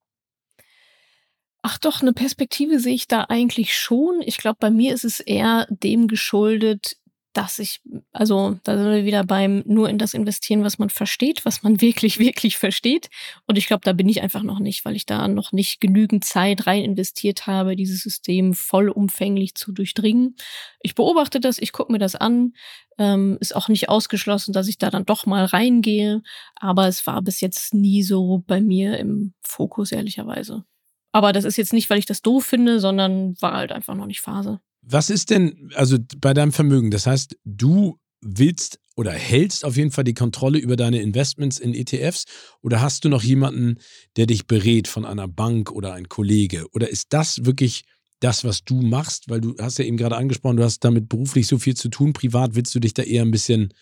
[1.61, 4.21] Ach doch, eine Perspektive sehe ich da eigentlich schon.
[4.25, 6.95] Ich glaube, bei mir ist es eher dem geschuldet,
[7.39, 7.79] dass ich,
[8.11, 11.79] also da sind wir wieder beim nur in das investieren, was man versteht, was man
[11.81, 13.09] wirklich, wirklich versteht.
[13.45, 16.25] Und ich glaube, da bin ich einfach noch nicht, weil ich da noch nicht genügend
[16.25, 20.35] Zeit rein investiert habe, dieses System vollumfänglich zu durchdringen.
[20.81, 22.53] Ich beobachte das, ich gucke mir das an.
[22.97, 26.21] Ähm, ist auch nicht ausgeschlossen, dass ich da dann doch mal reingehe.
[26.55, 30.65] Aber es war bis jetzt nie so bei mir im Fokus, ehrlicherweise.
[31.13, 34.05] Aber das ist jetzt nicht, weil ich das doof finde, sondern war halt einfach noch
[34.07, 34.59] nicht Phase.
[34.81, 39.91] Was ist denn, also bei deinem Vermögen, das heißt, du willst oder hältst auf jeden
[39.91, 42.25] Fall die Kontrolle über deine Investments in ETFs
[42.61, 43.77] oder hast du noch jemanden,
[44.17, 46.65] der dich berät von einer Bank oder ein Kollege?
[46.73, 47.85] Oder ist das wirklich
[48.19, 49.29] das, was du machst?
[49.29, 52.11] Weil du hast ja eben gerade angesprochen, du hast damit beruflich so viel zu tun,
[52.11, 53.73] privat willst du dich da eher ein bisschen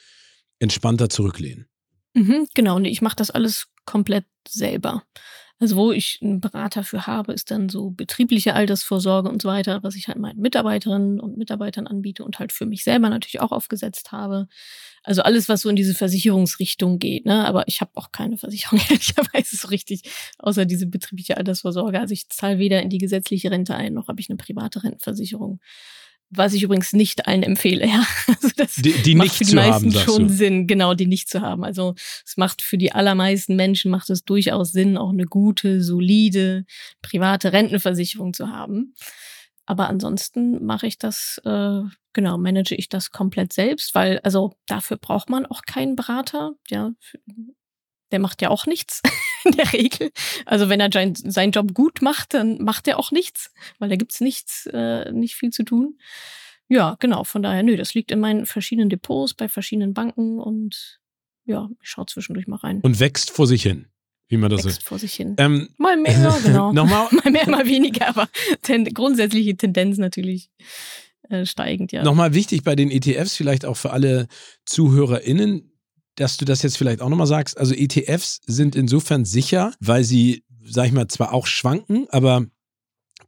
[0.60, 1.68] entspannter zurücklehnen.
[2.14, 5.04] Mhm, genau, und ich mache das alles komplett selber.
[5.60, 9.82] Also wo ich einen Berater für habe, ist dann so betriebliche Altersvorsorge und so weiter,
[9.82, 13.52] was ich halt meinen Mitarbeiterinnen und Mitarbeitern anbiete und halt für mich selber natürlich auch
[13.52, 14.48] aufgesetzt habe.
[15.04, 17.26] Also alles, was so in diese Versicherungsrichtung geht.
[17.26, 17.46] Ne?
[17.48, 20.04] Aber ich habe auch keine Versicherung, ehrlicherweise so richtig,
[20.38, 22.00] außer diese betriebliche Altersvorsorge.
[22.00, 25.60] Also ich zahle weder in die gesetzliche Rente ein, noch habe ich eine private Rentenversicherung.
[26.30, 28.06] Was ich übrigens nicht allen empfehle, ja.
[28.28, 31.42] Also das die, die macht für die meisten haben, schon Sinn, genau, die nicht zu
[31.42, 31.64] haben.
[31.64, 36.66] Also es macht für die allermeisten Menschen macht es durchaus Sinn, auch eine gute, solide,
[37.02, 38.94] private Rentenversicherung zu haben.
[39.66, 41.82] Aber ansonsten mache ich das, äh,
[42.14, 46.54] genau, manage ich das komplett selbst, weil, also dafür braucht man auch keinen Berater.
[46.70, 46.92] Ja,
[48.12, 49.02] der macht ja auch nichts
[49.48, 50.12] in der Regel.
[50.46, 54.22] Also wenn er seinen Job gut macht, dann macht er auch nichts, weil da gibt's
[54.22, 55.98] nichts, äh, nicht viel zu tun.
[56.70, 61.00] Ja, genau, von daher, nö, das liegt in meinen verschiedenen Depots bei verschiedenen Banken und
[61.46, 62.82] ja, ich schaue zwischendurch mal rein.
[62.82, 63.88] Und wächst vor sich hin.
[64.28, 65.36] Wie man das wächst vor sich hin.
[65.38, 66.74] Ähm, mal mehr, genau.
[66.74, 67.08] nochmal?
[67.24, 68.28] mal mehr, mal weniger, aber
[68.62, 70.50] ten grundsätzliche Tendenz natürlich
[71.30, 72.04] äh, steigend, ja.
[72.04, 74.28] Nochmal wichtig bei den ETFs, vielleicht auch für alle
[74.66, 75.72] ZuhörerInnen,
[76.18, 77.58] dass du das jetzt vielleicht auch nochmal sagst.
[77.58, 82.46] Also ETFs sind insofern sicher, weil sie, sag ich mal, zwar auch schwanken, aber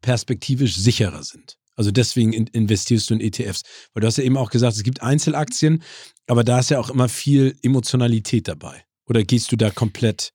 [0.01, 1.57] perspektivisch sicherer sind.
[1.75, 3.61] Also deswegen investierst du in ETFs.
[3.93, 5.83] Weil du hast ja eben auch gesagt, es gibt Einzelaktien,
[6.27, 8.83] aber da ist ja auch immer viel Emotionalität dabei.
[9.07, 10.33] Oder gehst du da komplett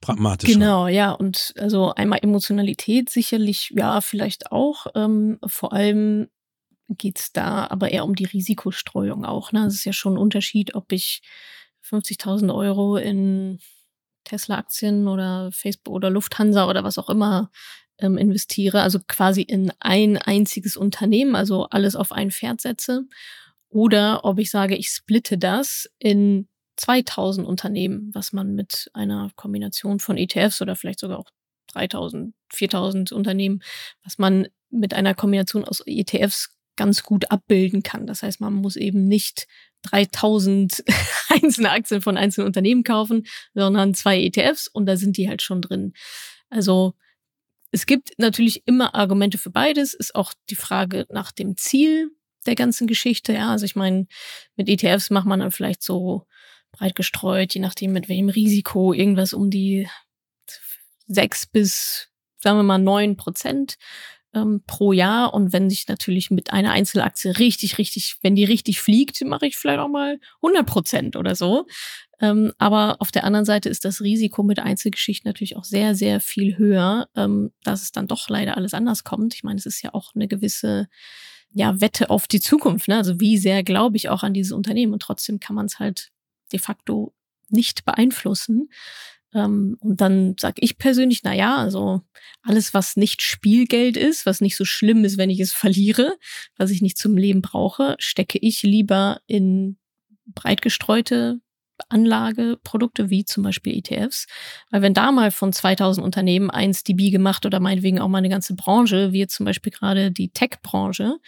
[0.00, 0.50] pragmatisch?
[0.50, 0.94] Genau, rein?
[0.94, 1.12] ja.
[1.12, 4.86] Und also einmal Emotionalität sicherlich, ja, vielleicht auch.
[4.94, 6.28] Ähm, vor allem
[6.88, 9.52] geht es da aber eher um die Risikostreuung auch.
[9.52, 9.66] Ne?
[9.66, 11.20] Es ist ja schon ein Unterschied, ob ich
[11.90, 13.58] 50.000 Euro in
[14.24, 17.50] Tesla-Aktien oder Facebook oder Lufthansa oder was auch immer
[17.98, 23.04] ähm, investiere, also quasi in ein einziges Unternehmen, also alles auf ein Pferd setze,
[23.68, 29.98] oder ob ich sage, ich splitte das in 2000 Unternehmen, was man mit einer Kombination
[29.98, 31.30] von ETFs oder vielleicht sogar auch
[31.72, 33.62] 3000, 4000 Unternehmen,
[34.04, 38.06] was man mit einer Kombination aus ETFs ganz gut abbilden kann.
[38.06, 39.46] Das heißt, man muss eben nicht
[39.82, 40.84] 3000
[41.28, 45.62] einzelne Aktien von einzelnen Unternehmen kaufen, sondern zwei ETFs und da sind die halt schon
[45.62, 45.92] drin.
[46.50, 46.94] Also
[47.70, 52.10] es gibt natürlich immer Argumente für beides, ist auch die Frage nach dem Ziel
[52.46, 53.32] der ganzen Geschichte.
[53.32, 54.06] Ja, also ich meine,
[54.54, 56.26] mit ETFs macht man dann vielleicht so
[56.72, 59.88] breit gestreut, je nachdem mit welchem Risiko, irgendwas um die
[61.06, 62.08] sechs bis,
[62.38, 63.76] sagen wir mal, neun Prozent
[64.36, 65.34] ähm, pro Jahr.
[65.34, 69.56] Und wenn sich natürlich mit einer Einzelaktie richtig, richtig, wenn die richtig fliegt, mache ich
[69.56, 71.66] vielleicht auch mal 100 Prozent oder so.
[72.20, 76.20] Ähm, aber auf der anderen Seite ist das Risiko mit Einzelgeschichten natürlich auch sehr, sehr
[76.20, 79.34] viel höher, ähm, dass es dann doch leider alles anders kommt.
[79.34, 80.88] Ich meine, es ist ja auch eine gewisse
[81.50, 82.88] ja, Wette auf die Zukunft.
[82.88, 82.96] Ne?
[82.96, 86.10] Also wie sehr glaube ich auch an dieses Unternehmen und trotzdem kann man es halt
[86.52, 87.14] de facto
[87.48, 88.68] nicht beeinflussen.
[89.34, 92.02] Ähm, und dann sage ich persönlich, na ja, also
[92.42, 96.16] alles, was nicht Spielgeld ist, was nicht so schlimm ist, wenn ich es verliere,
[96.56, 99.78] was ich nicht zum Leben brauche, stecke ich lieber in
[100.26, 101.40] breit gestreute
[101.88, 104.26] Anlageprodukte wie zum Beispiel ETFs.
[104.70, 108.18] Weil wenn da mal von 2000 Unternehmen eins die Bi gemacht oder meinetwegen auch mal
[108.18, 111.18] eine ganze Branche, wie zum Beispiel gerade die Tech-Branche,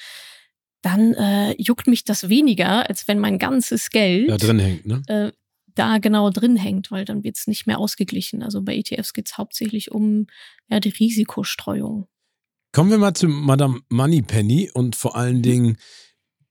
[0.82, 5.02] dann äh, juckt mich das weniger, als wenn mein ganzes Geld da drin hängt, ne?
[5.06, 5.32] Äh,
[5.78, 8.42] da genau drin hängt, weil dann wird es nicht mehr ausgeglichen.
[8.42, 10.26] Also bei ETFs geht es hauptsächlich um
[10.68, 12.06] ja, die Risikostreuung.
[12.72, 15.42] Kommen wir mal zu Madame Moneypenny und vor allen mhm.
[15.42, 15.76] Dingen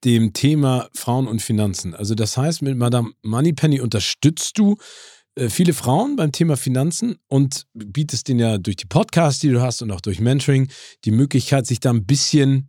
[0.04, 1.94] dem Thema Frauen und Finanzen.
[1.94, 4.78] Also das heißt, mit Madame Moneypenny unterstützt du
[5.36, 9.62] äh, viele Frauen beim Thema Finanzen und bietest denen ja durch die Podcasts, die du
[9.62, 10.70] hast und auch durch Mentoring
[11.06, 12.68] die Möglichkeit, sich da ein bisschen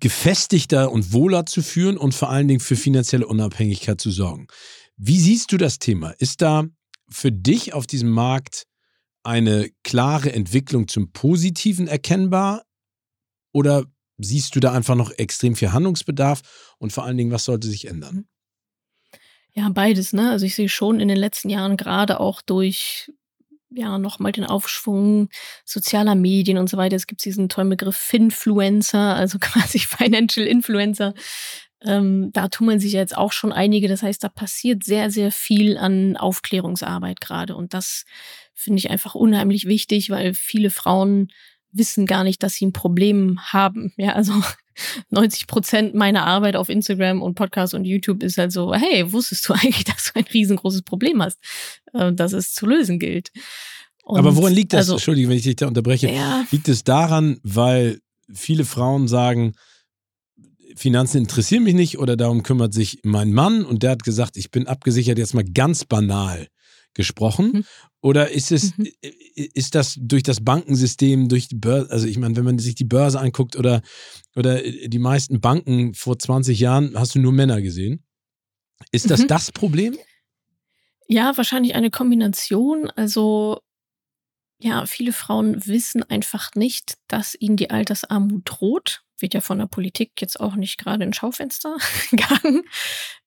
[0.00, 4.46] gefestigter und wohler zu führen und vor allen Dingen für finanzielle Unabhängigkeit zu sorgen.
[4.98, 6.10] Wie siehst du das Thema?
[6.18, 6.64] Ist da
[7.08, 8.64] für dich auf diesem Markt
[9.22, 12.64] eine klare Entwicklung zum Positiven erkennbar?
[13.52, 13.84] Oder
[14.18, 16.42] siehst du da einfach noch extrem viel Handlungsbedarf?
[16.78, 18.26] Und vor allen Dingen, was sollte sich ändern?
[19.52, 20.30] Ja, beides, ne?
[20.30, 23.12] Also ich sehe schon in den letzten Jahren gerade auch durch
[23.70, 25.28] ja nochmal den Aufschwung
[25.64, 26.96] sozialer Medien und so weiter.
[26.96, 31.14] Es gibt diesen tollen Begriff Finfluencer, also quasi Financial Influencer,
[31.84, 33.88] ähm, da man sich jetzt auch schon einige.
[33.88, 37.54] Das heißt, da passiert sehr, sehr viel an Aufklärungsarbeit gerade.
[37.56, 38.04] Und das
[38.54, 41.28] finde ich einfach unheimlich wichtig, weil viele Frauen
[41.70, 43.92] wissen gar nicht, dass sie ein Problem haben.
[43.96, 44.32] Ja, also
[45.10, 49.48] 90 Prozent meiner Arbeit auf Instagram und Podcast und YouTube ist halt so, hey, wusstest
[49.48, 51.38] du eigentlich, dass du ein riesengroßes Problem hast,
[51.92, 53.30] äh, das es zu lösen gilt?
[54.02, 54.80] Und Aber woran liegt das?
[54.80, 56.10] Also, Entschuldige, wenn ich dich da unterbreche.
[56.10, 56.44] Ja.
[56.50, 58.00] Liegt es daran, weil
[58.32, 59.54] viele Frauen sagen,
[60.78, 64.50] Finanzen interessieren mich nicht oder darum kümmert sich mein Mann und der hat gesagt, ich
[64.50, 66.48] bin abgesichert, jetzt mal ganz banal
[66.94, 67.52] gesprochen?
[67.52, 67.64] Mhm.
[68.00, 68.88] Oder ist es, mhm.
[69.02, 72.84] ist das durch das Bankensystem, durch die Börse, also ich meine, wenn man sich die
[72.84, 73.82] Börse anguckt oder,
[74.36, 78.04] oder die meisten Banken vor 20 Jahren, hast du nur Männer gesehen?
[78.92, 79.28] Ist das mhm.
[79.28, 79.96] das Problem?
[81.08, 82.90] Ja, wahrscheinlich eine Kombination.
[82.90, 83.60] Also
[84.60, 89.02] ja, viele Frauen wissen einfach nicht, dass ihnen die Altersarmut droht.
[89.18, 91.76] Wird ja von der Politik jetzt auch nicht gerade ins Schaufenster
[92.10, 92.62] gegangen.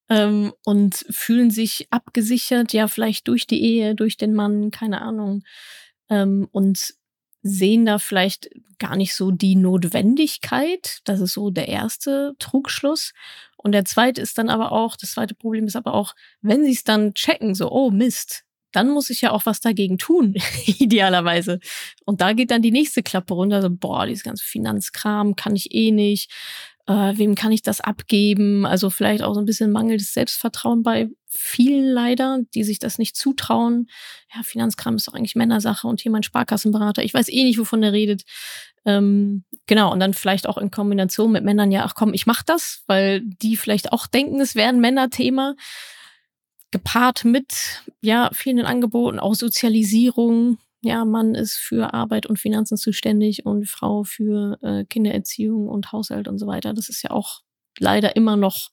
[0.09, 5.43] Ähm, und fühlen sich abgesichert, ja, vielleicht durch die Ehe, durch den Mann, keine Ahnung.
[6.09, 6.93] Ähm, und
[7.43, 10.99] sehen da vielleicht gar nicht so die Notwendigkeit.
[11.05, 13.13] Das ist so der erste Trugschluss.
[13.57, 16.71] Und der zweite ist dann aber auch, das zweite Problem ist aber auch, wenn sie
[16.71, 21.59] es dann checken, so, oh Mist, dann muss ich ja auch was dagegen tun, idealerweise.
[22.05, 25.73] Und da geht dann die nächste Klappe runter, so, boah, dieses ganze Finanzkram kann ich
[25.73, 26.31] eh nicht.
[26.87, 28.65] Äh, wem kann ich das abgeben?
[28.65, 33.15] Also vielleicht auch so ein bisschen mangelndes Selbstvertrauen bei vielen leider, die sich das nicht
[33.15, 33.87] zutrauen.
[34.33, 37.03] Ja, Finanzkram ist doch eigentlich Männersache und hier mein Sparkassenberater.
[37.03, 38.23] Ich weiß eh nicht, wovon der redet.
[38.83, 42.41] Ähm, genau, und dann vielleicht auch in Kombination mit Männern, ja, ach komm, ich mach
[42.43, 45.55] das, weil die vielleicht auch denken, es wäre ein Männerthema
[46.71, 50.57] gepaart mit ja fehlenden Angeboten, auch Sozialisierung.
[50.81, 56.27] Ja, Mann ist für Arbeit und Finanzen zuständig und Frau für äh, Kindererziehung und Haushalt
[56.27, 56.73] und so weiter.
[56.73, 57.41] Das ist ja auch
[57.77, 58.71] leider immer noch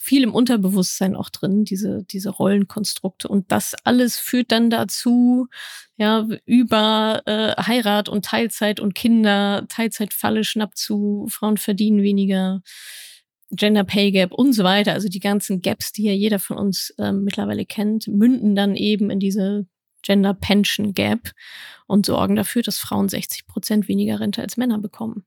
[0.00, 3.28] viel im Unterbewusstsein auch drin, diese, diese Rollenkonstrukte.
[3.28, 5.48] Und das alles führt dann dazu,
[5.96, 12.62] ja, über äh, Heirat und Teilzeit und Kinder, Teilzeitfalle schnappt zu, Frauen verdienen weniger,
[13.50, 16.94] Gender Pay Gap und so weiter, also die ganzen Gaps, die ja jeder von uns
[16.98, 19.66] ähm, mittlerweile kennt, münden dann eben in diese
[20.02, 21.32] Gender Pension Gap
[21.86, 25.24] und sorgen dafür, dass Frauen 60 Prozent weniger Rente als Männer bekommen.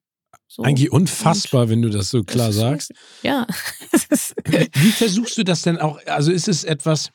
[0.47, 0.63] So.
[0.63, 2.93] Eigentlich unfassbar, und wenn du das so klar ist, sagst.
[3.23, 3.47] Ja.
[4.73, 5.99] Wie versuchst du das denn auch?
[6.05, 7.11] Also ist es etwas,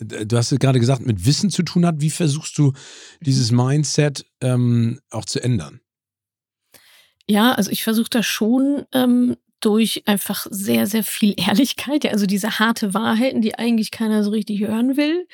[0.00, 2.00] du hast gerade gesagt, mit Wissen zu tun hat.
[2.00, 2.72] Wie versuchst du
[3.20, 5.80] dieses Mindset ähm, auch zu ändern?
[7.26, 12.26] Ja, also ich versuche da schon ähm, durch einfach sehr, sehr viel Ehrlichkeit, ja, also
[12.26, 15.26] diese harte Wahrheiten, die eigentlich keiner so richtig hören will,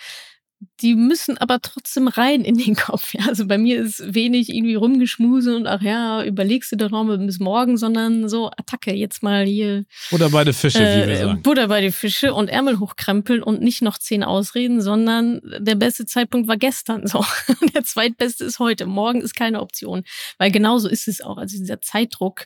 [0.82, 3.14] die müssen aber trotzdem rein in den Kopf.
[3.14, 3.26] Ja?
[3.28, 7.38] Also bei mir ist wenig irgendwie rumgeschmusen und ach ja, überlegst du doch noch bis
[7.38, 9.84] morgen, sondern so Attacke, jetzt mal hier.
[10.10, 11.42] Butter bei den Fische, äh, wie wir sagen.
[11.42, 16.06] Butter bei den Fische und Ärmel hochkrempeln und nicht noch zehn Ausreden, sondern der beste
[16.06, 17.06] Zeitpunkt war gestern.
[17.06, 17.24] So.
[17.74, 18.86] Der zweitbeste ist heute.
[18.86, 20.02] Morgen ist keine Option.
[20.38, 21.38] Weil genauso ist es auch.
[21.38, 22.44] Also dieser Zeitdruck,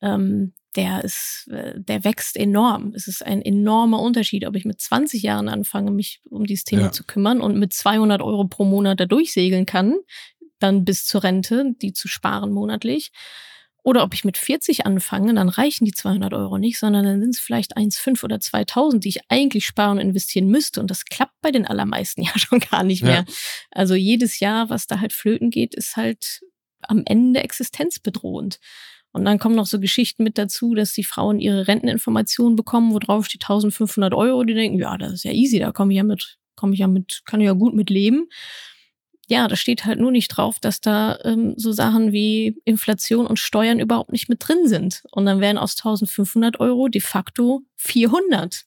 [0.00, 2.92] ähm, der ist, äh, der wächst enorm.
[2.94, 6.82] Es ist ein enormer Unterschied, ob ich mit 20 Jahren anfange, mich um dieses Thema
[6.82, 6.92] ja.
[6.92, 9.96] zu kümmern und mit 200 Euro pro Monat da durchsegeln kann,
[10.58, 13.12] dann bis zur Rente, die zu sparen monatlich.
[13.84, 17.34] Oder ob ich mit 40 anfange, dann reichen die 200 Euro nicht, sondern dann sind
[17.34, 20.80] es vielleicht 1,5 oder 2000, die ich eigentlich sparen und investieren müsste.
[20.80, 23.24] Und das klappt bei den allermeisten ja schon gar nicht mehr.
[23.26, 23.34] Ja.
[23.72, 26.42] Also jedes Jahr, was da halt flöten geht, ist halt
[26.82, 28.60] am Ende existenzbedrohend.
[29.12, 32.98] Und dann kommen noch so Geschichten mit dazu, dass die Frauen ihre Renteninformationen bekommen, wo
[32.98, 34.42] drauf steht 1500 Euro.
[34.44, 36.86] Die denken, ja, das ist ja easy, da komme ich ja mit, komme ich ja
[36.86, 38.28] mit, kann ich ja gut mit leben.
[39.28, 43.38] Ja, da steht halt nur nicht drauf, dass da ähm, so Sachen wie Inflation und
[43.38, 45.02] Steuern überhaupt nicht mit drin sind.
[45.10, 48.64] Und dann wären aus 1500 Euro de facto 400.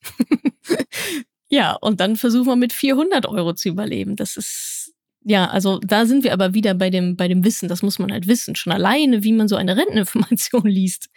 [1.49, 4.15] ja, und dann versuchen wir mit 400 Euro zu überleben.
[4.15, 4.84] Das ist
[5.27, 8.11] ja, also da sind wir aber wieder bei dem, bei dem Wissen, das muss man
[8.11, 11.09] halt wissen, schon alleine, wie man so eine Renteninformation liest,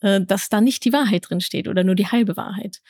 [0.00, 2.80] äh, dass da nicht die Wahrheit drin steht oder nur die halbe Wahrheit.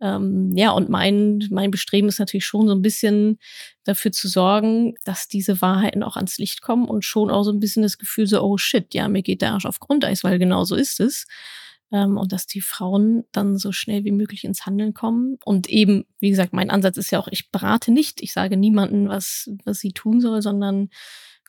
[0.00, 3.38] Ähm, ja, und mein, mein Bestreben ist natürlich schon so ein bisschen
[3.82, 7.60] dafür zu sorgen, dass diese Wahrheiten auch ans Licht kommen und schon auch so ein
[7.60, 10.62] bisschen das Gefühl so, oh shit, ja, mir geht der Arsch auf Grundeis, weil genau
[10.62, 11.26] so ist es
[11.94, 15.38] ähm, und dass die Frauen dann so schnell wie möglich ins Handeln kommen.
[15.44, 19.08] Und eben, wie gesagt, mein Ansatz ist ja auch, ich berate nicht, ich sage niemandem,
[19.08, 20.88] was, was sie tun soll, sondern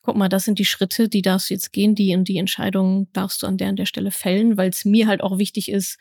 [0.03, 3.07] guck mal, das sind die Schritte, die darfst du jetzt gehen, die und die Entscheidungen
[3.11, 5.97] darfst du an der und der Stelle fällen, weil es mir halt auch wichtig ist,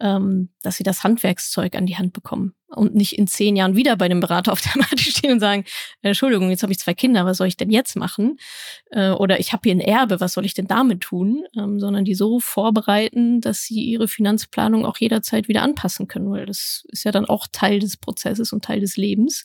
[0.00, 3.96] ähm, dass sie das Handwerkszeug an die Hand bekommen und nicht in zehn Jahren wieder
[3.96, 5.64] bei dem Berater auf der Matte stehen und sagen,
[6.02, 8.38] äh, Entschuldigung, jetzt habe ich zwei Kinder, was soll ich denn jetzt machen?
[8.90, 11.44] Äh, oder ich habe hier ein Erbe, was soll ich denn damit tun?
[11.56, 16.46] Ähm, sondern die so vorbereiten, dass sie ihre Finanzplanung auch jederzeit wieder anpassen können, weil
[16.46, 19.44] das ist ja dann auch Teil des Prozesses und Teil des Lebens,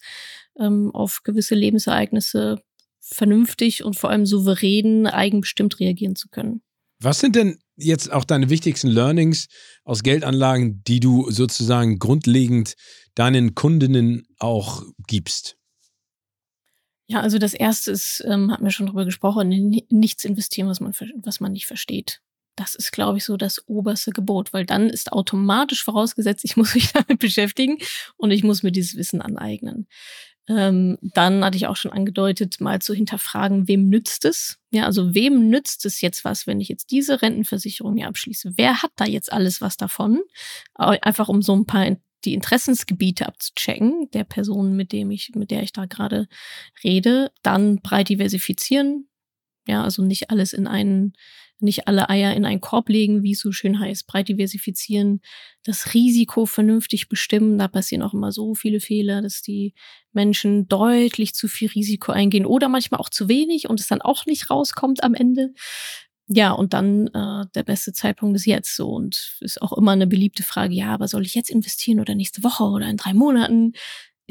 [0.60, 2.62] ähm, auf gewisse Lebensereignisse
[3.00, 6.62] vernünftig und vor allem souverän, eigenbestimmt reagieren zu können.
[7.04, 9.48] Was sind denn jetzt auch deine wichtigsten Learnings
[9.84, 12.76] aus Geldanlagen, die du sozusagen grundlegend
[13.16, 15.58] deinen Kundinnen auch gibst?
[17.08, 19.50] Ja, also das erste ist, ähm, hatten wir schon drüber gesprochen,
[19.90, 22.22] nichts investieren, was man, was man nicht versteht.
[22.56, 26.76] Das ist, glaube ich, so das oberste Gebot, weil dann ist automatisch vorausgesetzt, ich muss
[26.76, 27.80] mich damit beschäftigen
[28.16, 29.88] und ich muss mir dieses Wissen aneignen.
[30.54, 34.60] Ähm, dann hatte ich auch schon angedeutet, mal zu hinterfragen, wem nützt es?
[34.72, 38.54] Ja, also wem nützt es jetzt was, wenn ich jetzt diese Rentenversicherung hier abschließe?
[38.58, 40.22] Wer hat da jetzt alles was davon?
[40.76, 45.64] Einfach um so ein paar die Interessensgebiete abzuchecken der Person, mit dem ich, mit der
[45.64, 46.28] ich da gerade
[46.84, 47.32] rede.
[47.44, 49.08] Dann breit diversifizieren.
[49.68, 51.14] Ja, also nicht alles in einen
[51.62, 55.22] nicht alle Eier in einen Korb legen, wie es so schön heißt, breit diversifizieren,
[55.64, 57.58] das Risiko vernünftig bestimmen.
[57.58, 59.74] Da passieren auch immer so viele Fehler, dass die
[60.14, 64.26] Menschen deutlich zu viel Risiko eingehen oder manchmal auch zu wenig und es dann auch
[64.26, 65.54] nicht rauskommt am Ende.
[66.28, 70.08] Ja, und dann äh, der beste Zeitpunkt ist jetzt so und ist auch immer eine
[70.08, 73.74] beliebte Frage, ja, aber soll ich jetzt investieren oder nächste Woche oder in drei Monaten?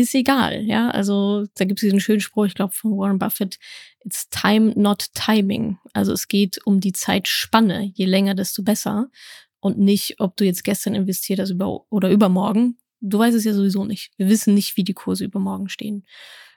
[0.00, 0.90] Ist egal, ja.
[0.90, 3.58] Also da gibt es diesen schönen Spruch, ich glaube von Warren Buffett,
[4.04, 5.78] it's time, not timing.
[5.92, 7.92] Also es geht um die Zeitspanne.
[7.94, 9.08] Je länger, desto besser.
[9.60, 11.54] Und nicht, ob du jetzt gestern investiert hast
[11.90, 12.78] oder übermorgen.
[13.00, 14.10] Du weißt es ja sowieso nicht.
[14.16, 16.04] Wir wissen nicht, wie die Kurse übermorgen stehen.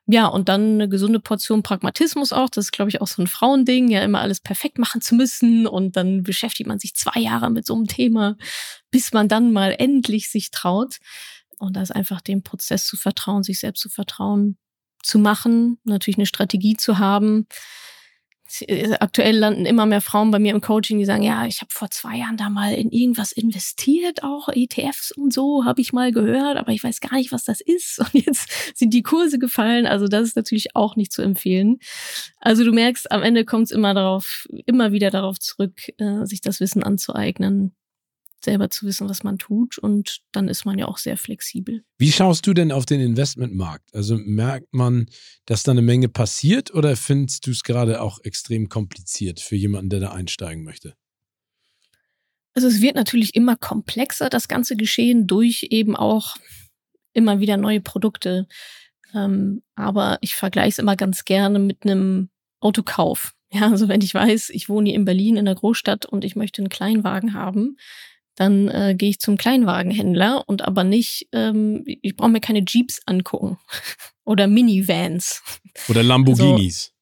[0.05, 2.49] Ja, und dann eine gesunde Portion Pragmatismus auch.
[2.49, 5.65] Das ist, glaube ich, auch so ein Frauending, ja, immer alles perfekt machen zu müssen.
[5.65, 8.35] Und dann beschäftigt man sich zwei Jahre mit so einem Thema,
[8.91, 10.97] bis man dann mal endlich sich traut.
[11.63, 14.57] Und da ist einfach dem Prozess zu vertrauen, sich selbst zu vertrauen,
[15.01, 17.47] zu machen, natürlich eine Strategie zu haben.
[18.59, 21.71] Äh, aktuell landen immer mehr Frauen bei mir im Coaching, die sagen, ja, ich habe
[21.71, 26.11] vor zwei Jahren da mal in irgendwas investiert, auch ETFs und so, habe ich mal
[26.11, 27.99] gehört, aber ich weiß gar nicht, was das ist.
[28.13, 29.87] Und jetzt sind die Kurse gefallen.
[29.87, 31.79] Also das ist natürlich auch nicht zu empfehlen.
[32.39, 36.41] Also du merkst, am Ende kommt es immer darauf, immer wieder darauf zurück, äh, sich
[36.41, 37.73] das Wissen anzueignen
[38.43, 39.77] selber zu wissen, was man tut.
[39.77, 41.83] Und dann ist man ja auch sehr flexibel.
[41.97, 43.93] Wie schaust du denn auf den Investmentmarkt?
[43.93, 45.07] Also merkt man,
[45.45, 49.89] dass da eine Menge passiert oder findest du es gerade auch extrem kompliziert für jemanden,
[49.89, 50.95] der da einsteigen möchte?
[52.53, 56.35] Also es wird natürlich immer komplexer, das ganze Geschehen durch eben auch
[57.13, 58.47] immer wieder neue Produkte.
[59.13, 62.29] Ähm, aber ich vergleiche es immer ganz gerne mit einem
[62.59, 63.33] Autokauf.
[63.51, 66.35] Ja, also wenn ich weiß, ich wohne hier in Berlin in der Großstadt und ich
[66.35, 67.77] möchte einen Kleinwagen haben,
[68.35, 73.01] dann äh, gehe ich zum Kleinwagenhändler und aber nicht, ähm, ich brauche mir keine Jeeps
[73.05, 73.57] angucken
[74.23, 75.43] oder Minivans.
[75.87, 76.87] Oder Lamborghinis.
[76.87, 76.93] Also,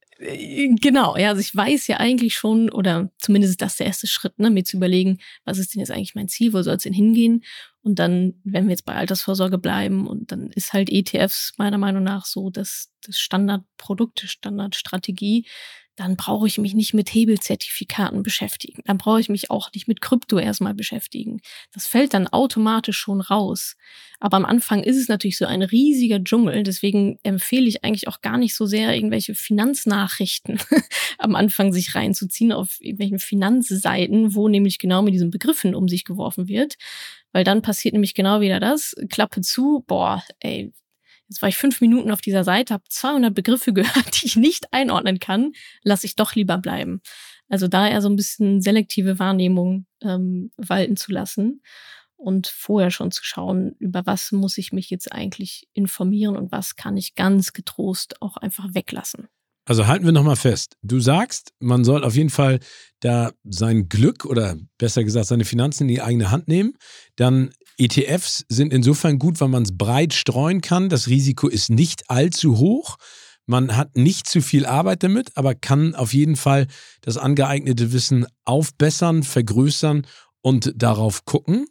[0.81, 4.37] genau, ja, also ich weiß ja eigentlich schon, oder zumindest ist das der erste Schritt,
[4.37, 6.93] ne, mir zu überlegen, was ist denn jetzt eigentlich mein Ziel, wo soll es denn
[6.93, 7.43] hingehen?
[7.81, 12.03] Und dann, wenn wir jetzt bei Altersvorsorge bleiben, und dann ist halt ETFs meiner Meinung
[12.03, 15.47] nach so das, das Standardprodukt, Standardstrategie,
[15.95, 18.81] dann brauche ich mich nicht mit Hebelzertifikaten beschäftigen.
[18.85, 21.41] Dann brauche ich mich auch nicht mit Krypto erstmal beschäftigen.
[21.73, 23.75] Das fällt dann automatisch schon raus.
[24.19, 26.63] Aber am Anfang ist es natürlich so ein riesiger Dschungel.
[26.63, 30.59] Deswegen empfehle ich eigentlich auch gar nicht so sehr, irgendwelche Finanznachrichten
[31.17, 36.05] am Anfang sich reinzuziehen auf irgendwelchen Finanzseiten, wo nämlich genau mit diesen Begriffen um sich
[36.05, 36.75] geworfen wird.
[37.33, 38.95] Weil dann passiert nämlich genau wieder das.
[39.09, 40.71] Klappe zu, boah, ey,
[41.31, 44.73] Jetzt war ich fünf Minuten auf dieser Seite, habe 200 Begriffe gehört, die ich nicht
[44.73, 46.99] einordnen kann, lasse ich doch lieber bleiben.
[47.47, 51.61] Also da eher so ein bisschen selektive Wahrnehmung ähm, walten zu lassen
[52.17, 56.75] und vorher schon zu schauen, über was muss ich mich jetzt eigentlich informieren und was
[56.75, 59.29] kann ich ganz getrost auch einfach weglassen.
[59.63, 60.75] Also halten wir nochmal fest.
[60.81, 62.59] Du sagst, man soll auf jeden Fall
[62.99, 66.73] da sein Glück oder besser gesagt seine Finanzen in die eigene Hand nehmen.
[67.15, 70.89] Dann ETFs sind insofern gut, weil man es breit streuen kann.
[70.89, 72.97] Das Risiko ist nicht allzu hoch.
[73.45, 76.67] Man hat nicht zu viel Arbeit damit, aber kann auf jeden Fall
[77.01, 80.05] das angeeignete Wissen aufbessern, vergrößern
[80.41, 81.65] und darauf gucken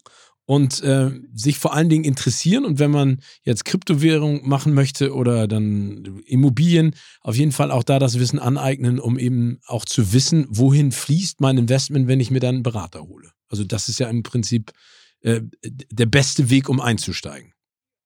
[0.51, 2.64] und äh, sich vor allen Dingen interessieren.
[2.64, 8.01] Und wenn man jetzt Kryptowährung machen möchte oder dann Immobilien, auf jeden Fall auch da
[8.01, 12.40] das Wissen aneignen, um eben auch zu wissen, wohin fließt mein Investment, wenn ich mir
[12.40, 13.30] dann einen Berater hole.
[13.48, 14.72] Also das ist ja im Prinzip
[15.23, 17.53] äh, der beste Weg, um einzusteigen.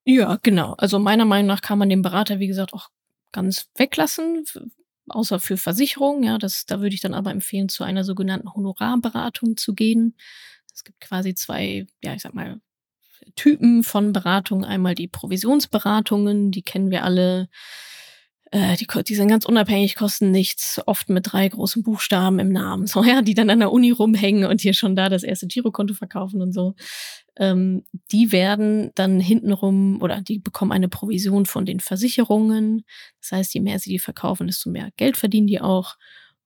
[0.05, 0.75] Ja, genau.
[0.75, 2.91] Also meiner Meinung nach kann man den Berater, wie gesagt, auch
[3.33, 4.45] ganz weglassen,
[5.09, 6.25] außer für Versicherungen.
[6.25, 10.17] Ja, das, da würde ich dann aber empfehlen, zu einer sogenannten Honorarberatung zu gehen.
[10.73, 12.61] Es gibt quasi zwei, ja, ich sag mal,
[13.37, 14.65] Typen von Beratungen.
[14.65, 17.49] Einmal die Provisionsberatungen, die kennen wir alle.
[18.55, 22.87] Äh, die, die sind ganz unabhängig, kosten nichts, oft mit drei großen Buchstaben im Namen,
[22.87, 25.93] so ja, die dann an der Uni rumhängen und hier schon da das erste Girokonto
[25.93, 26.77] verkaufen und so.
[27.37, 27.83] Ähm,
[28.13, 32.85] die werden dann hintenrum oder die bekommen eine Provision von den Versicherungen.
[33.21, 35.97] Das heißt, je mehr sie die verkaufen, desto mehr Geld verdienen die auch.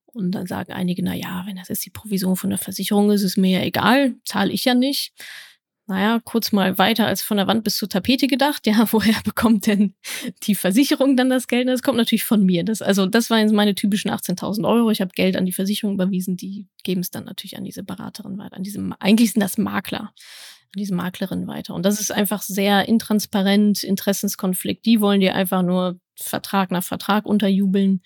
[0.07, 3.23] Und dann sagen einige, na ja, wenn das jetzt die Provision von der Versicherung ist,
[3.23, 5.13] ist mir ja egal, zahle ich ja nicht.
[5.89, 8.67] Naja, kurz mal weiter als von der Wand bis zur Tapete gedacht.
[8.67, 9.95] Ja, woher bekommt denn
[10.43, 11.67] die Versicherung dann das Geld?
[11.67, 12.63] Das kommt natürlich von mir.
[12.63, 14.91] Das, also das waren meine typischen 18.000 Euro.
[14.91, 16.37] Ich habe Geld an die Versicherung überwiesen.
[16.37, 18.57] Die geben es dann natürlich an diese Beraterin weiter.
[18.57, 21.75] An diesem, eigentlich sind das Makler, an diese Maklerin weiter.
[21.75, 24.85] Und das ist einfach sehr intransparent, Interessenskonflikt.
[24.85, 28.03] Die wollen dir einfach nur Vertrag nach Vertrag unterjubeln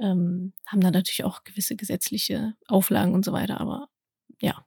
[0.00, 3.60] ähm, haben da natürlich auch gewisse gesetzliche Auflagen und so weiter.
[3.60, 3.88] Aber
[4.40, 4.64] ja,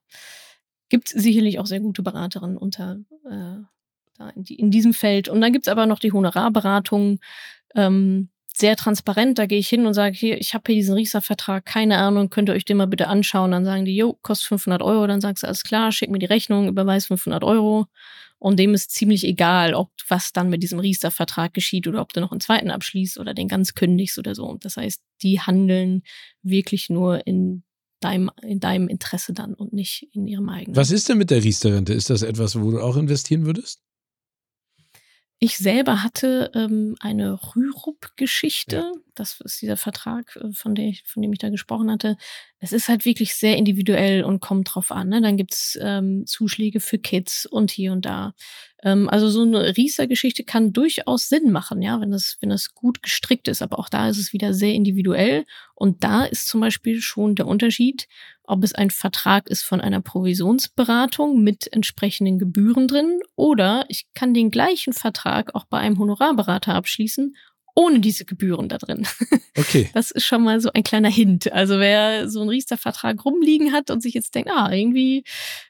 [0.90, 5.30] gibt sicherlich auch sehr gute Beraterinnen unter äh, in, die, in, diesem Feld.
[5.30, 7.20] Und dann gibt's aber noch die Honorarberatung.
[7.76, 11.64] Ähm, sehr transparent, da gehe ich hin und sage, hier, ich habe hier diesen Riester-Vertrag,
[11.64, 13.52] keine Ahnung, könnt ihr euch den mal bitte anschauen.
[13.52, 15.06] Dann sagen die, jo, kostet 500 Euro.
[15.06, 17.86] Dann sagst du, alles klar, schick mir die Rechnung, überweis 500 Euro.
[18.40, 22.20] Und dem ist ziemlich egal, ob was dann mit diesem Riester-Vertrag geschieht oder ob du
[22.20, 24.58] noch einen zweiten abschließt oder den ganz kündigst oder so.
[24.60, 26.04] Das heißt, die handeln
[26.42, 27.64] wirklich nur in
[28.00, 30.76] deinem, in deinem Interesse dann und nicht in ihrem eigenen.
[30.76, 31.94] Was ist denn mit der Riester-Rente?
[31.94, 33.82] Ist das etwas, wo du auch investieren würdest?
[35.40, 38.78] Ich selber hatte ähm, eine Rürup-Geschichte.
[38.78, 38.92] Ja.
[39.14, 42.18] Das ist dieser Vertrag, äh, von, ich, von dem ich da gesprochen hatte.
[42.60, 45.10] Es ist halt wirklich sehr individuell und kommt drauf an.
[45.10, 45.22] Ne?
[45.22, 48.34] Dann gibt's ähm, Zuschläge für Kids und hier und da.
[48.84, 53.04] Ähm, also so eine Rieser-Geschichte kann durchaus Sinn machen, ja, wenn das, wenn das gut
[53.04, 53.62] gestrickt ist.
[53.62, 55.46] Aber auch da ist es wieder sehr individuell.
[55.76, 58.08] Und da ist zum Beispiel schon der Unterschied,
[58.44, 64.34] ob es ein Vertrag ist von einer Provisionsberatung mit entsprechenden Gebühren drin oder ich kann
[64.34, 67.36] den gleichen Vertrag auch bei einem Honorarberater abschließen
[67.78, 69.08] ohne diese Gebühren da drin.
[69.60, 69.90] Okay.
[69.96, 71.52] Das ist schon mal so ein kleiner Hint.
[71.52, 75.24] Also wer so einen Riester-Vertrag rumliegen hat und sich jetzt denkt, ah, irgendwie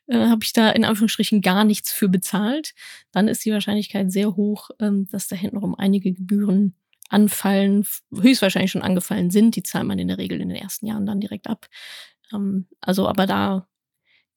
[0.07, 2.73] äh, habe ich da in Anführungsstrichen gar nichts für bezahlt,
[3.13, 6.75] dann ist die Wahrscheinlichkeit sehr hoch, ähm, dass da hintenrum einige Gebühren
[7.07, 9.55] anfallen, höchstwahrscheinlich schon angefallen sind.
[9.55, 11.67] Die zahlt man in der Regel in den ersten Jahren dann direkt ab.
[12.33, 13.69] Ähm, also, aber da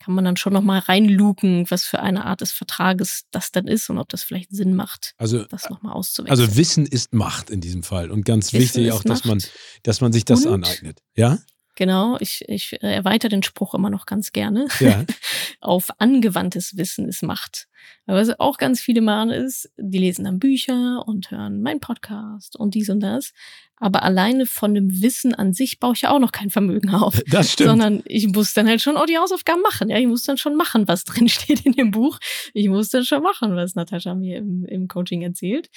[0.00, 3.90] kann man dann schon nochmal reinluken, was für eine Art des Vertrages das dann ist
[3.90, 6.40] und ob das vielleicht Sinn macht, Also, das nochmal auszuwechseln.
[6.40, 8.10] also Wissen ist Macht in diesem Fall.
[8.10, 9.40] Und ganz Wissen wichtig auch, dass man,
[9.82, 10.64] dass man sich das Und?
[10.64, 11.00] aneignet.
[11.14, 11.38] Ja?
[11.80, 14.68] Genau, ich, ich erweitere den Spruch immer noch ganz gerne.
[14.80, 15.02] Ja.
[15.62, 17.68] Auf angewandtes Wissen ist Macht.
[18.04, 22.54] Aber was auch ganz viele machen ist, die lesen dann Bücher und hören meinen Podcast
[22.54, 23.32] und dies und das.
[23.76, 27.22] Aber alleine von dem Wissen an sich baue ich ja auch noch kein Vermögen auf.
[27.30, 27.70] Das stimmt.
[27.70, 29.88] Sondern ich muss dann halt schon auch die Hausaufgaben machen.
[29.88, 32.18] Ja, ich muss dann schon machen, was drin steht in dem Buch.
[32.52, 35.70] Ich muss dann schon machen, was Natascha mir im, im Coaching erzählt.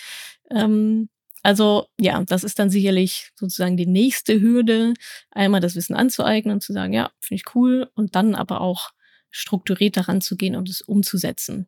[0.51, 1.07] Ähm,
[1.43, 4.93] also ja, das ist dann sicherlich sozusagen die nächste Hürde,
[5.31, 8.91] einmal das Wissen anzueignen und zu sagen, ja, finde ich cool, und dann aber auch
[9.29, 11.67] strukturiert daran zu gehen und es umzusetzen.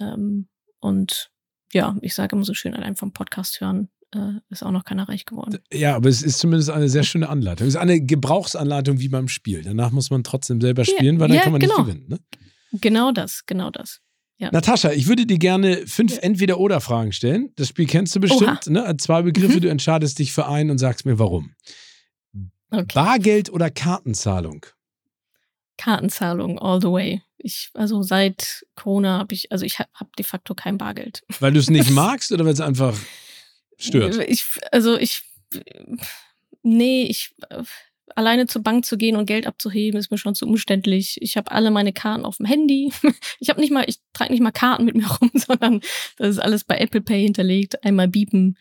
[0.00, 0.48] Ähm,
[0.80, 1.30] und
[1.72, 5.08] ja, ich sage immer so schön, allein vom Podcast hören äh, ist auch noch keiner
[5.08, 5.58] reich geworden.
[5.72, 7.66] Ja, aber es ist zumindest eine sehr schöne Anleitung.
[7.66, 9.62] Es ist eine Gebrauchsanleitung wie beim Spiel.
[9.62, 11.78] Danach muss man trotzdem selber Ja, spielen, weil dann ja, kann man genau.
[11.78, 12.08] nicht gewinnen.
[12.08, 12.18] Ne?
[12.72, 14.00] Genau das, genau das.
[14.40, 14.50] Ja.
[14.52, 16.18] Natascha, ich würde dir gerne fünf Ja.
[16.22, 17.52] Entweder-Oder-Fragen stellen.
[17.56, 18.68] Das Spiel kennst du bestimmt.
[18.68, 18.96] Ne?
[18.98, 19.60] Zwei Begriffe, Mhm.
[19.62, 21.54] du entscheidest dich für einen und sagst mir warum.
[22.70, 22.86] Okay.
[22.94, 24.64] Bargeld oder Kartenzahlung?
[25.76, 27.22] Kartenzahlung all the way.
[27.38, 31.22] Ich, also seit Corona habe ich, also ich habe hab de facto kein Bargeld.
[31.40, 32.96] Weil du es nicht magst oder weil es einfach
[33.76, 34.16] stört?
[34.28, 35.22] Ich, also ich,
[36.62, 37.62] nee, ich, äh,
[38.16, 41.18] alleine zur Bank zu gehen und Geld abzuheben, ist mir schon zu umständlich.
[41.20, 42.92] Ich habe alle meine Karten auf dem Handy.
[43.40, 45.80] Ich habe nicht mal, ich trage nicht mal Karten mit mir rum, sondern
[46.16, 47.84] das ist alles bei Apple Pay hinterlegt.
[47.84, 48.56] Einmal biepen.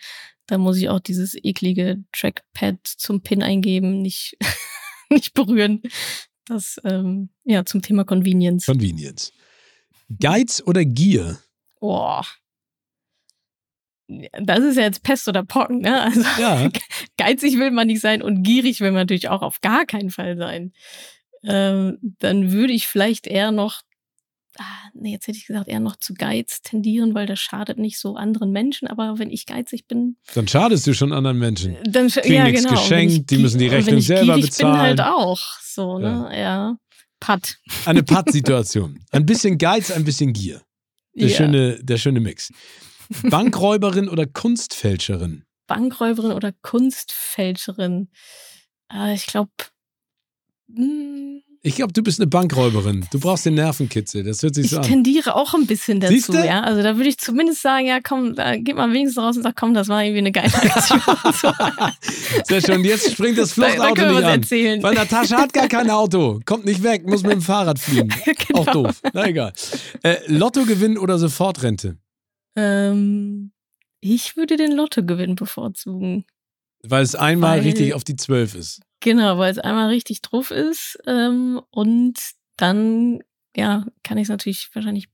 [0.46, 4.38] Da muss ich auch dieses eklige Trackpad zum PIN eingeben, nicht,
[5.10, 5.82] nicht berühren.
[6.46, 8.66] Das, ähm, ja, zum Thema Convenience.
[8.66, 9.34] Convenience.
[10.20, 11.40] Geiz oder Gier?
[11.80, 12.26] Boah.
[14.42, 16.02] Das ist ja jetzt Pest oder Pocken, ne?
[16.02, 16.70] Also Ja.
[17.18, 20.38] geizig will man nicht sein und gierig will man natürlich auch auf gar keinen Fall
[20.38, 20.72] sein.
[21.44, 23.82] Ähm, dann würde ich vielleicht eher noch,
[24.58, 28.00] ah, nee, jetzt hätte ich gesagt, eher noch zu Geiz tendieren, weil das schadet nicht
[28.00, 28.88] so anderen Menschen.
[28.88, 31.76] Aber wenn ich geizig bin, Dann schadest du schon anderen Menschen.
[31.86, 32.80] dann sch- Kriegen ja nichts genau.
[32.80, 34.74] Geschenkt, ich die müssen die Rechnung ich selber gierig bezahlen.
[34.74, 36.30] bin halt auch so, ne?
[36.34, 36.78] Ja.
[37.20, 37.58] Patt.
[37.86, 39.00] Eine Pattsituation.
[39.12, 40.62] Ein bisschen Geiz, ein bisschen Gier.
[41.16, 41.36] Der, Ja.
[41.36, 42.52] schöne, der schöne Mix.
[43.24, 45.44] Bankräuberin oder Kunstfälscherin?
[45.68, 48.10] Bankräuberin oder Kunstfälscherin.
[48.94, 49.52] Äh, ich glaube,
[51.62, 53.06] Ich glaube, du bist eine Bankräuberin.
[53.12, 54.24] Du brauchst den Nervenkitzel.
[54.24, 54.84] Das hört sich ich so an.
[54.84, 56.46] tendiere auch ein bisschen dazu, Siehste?
[56.46, 56.62] ja.
[56.62, 59.58] Also da würde ich zumindest sagen, ja, komm, da geht man wenigstens raus und sagt,
[59.60, 61.02] komm, das war irgendwie eine geile Aktion.
[62.46, 62.84] Sehr schön.
[62.86, 64.42] Jetzt springt das da, da Fluchtauto können wir nicht an.
[64.42, 64.84] erzählen.
[64.84, 66.40] Weil Natascha hat gar kein Auto.
[66.46, 68.10] Kommt nicht weg, muss mit dem Fahrrad fliegen.
[68.48, 68.60] genau.
[68.62, 69.02] Auch doof.
[69.14, 69.52] Na egal.
[70.04, 71.98] Äh, Lotto gewinnen oder Sofortrente?
[72.58, 73.54] Ähm,
[74.02, 76.26] ich würde den Lottogewinn bevorzugen.
[76.84, 78.82] Weil es einmal Weil- richtig auf die Zwölf ist.
[79.00, 80.98] Genau, weil es einmal richtig drauf ist.
[81.06, 82.20] Ähm, und
[82.58, 83.20] dann,
[83.56, 85.08] ja, kann ich es natürlich wahrscheinlich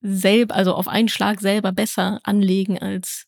[0.00, 3.26] selber, also auf einen Schlag selber besser anlegen, als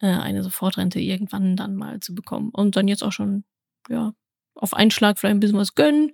[0.00, 2.50] äh, eine Sofortrente irgendwann dann mal zu bekommen.
[2.50, 3.44] Und dann jetzt auch schon,
[3.88, 4.14] ja,
[4.56, 6.12] auf einen Schlag vielleicht ein bisschen was gönnen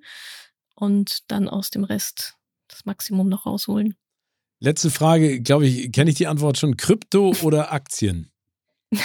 [0.75, 2.37] und dann aus dem Rest
[2.69, 3.97] das Maximum noch rausholen.
[4.61, 6.77] Letzte Frage, glaube ich, kenne ich die Antwort schon.
[6.77, 8.31] Krypto oder Aktien?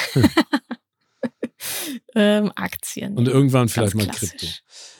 [2.17, 3.17] Ähm, Aktien.
[3.17, 4.07] Und irgendwann vielleicht mal.
[4.07, 4.47] Krypto.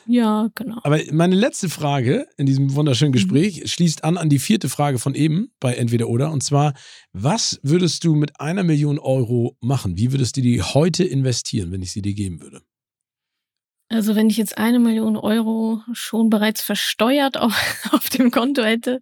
[0.06, 0.80] Ja, genau.
[0.84, 3.14] Aber meine letzte Frage in diesem wunderschönen Mhm.
[3.14, 6.32] Gespräch schließt an an die vierte Frage von eben bei Entweder oder.
[6.32, 6.74] Und zwar,
[7.14, 9.98] was würdest du mit einer Million Euro machen?
[9.98, 12.62] Wie würdest du die heute investieren, wenn ich sie dir geben würde?
[13.88, 17.54] Also wenn ich jetzt eine Million Euro schon bereits versteuert auf,
[17.92, 19.00] auf dem Konto hätte,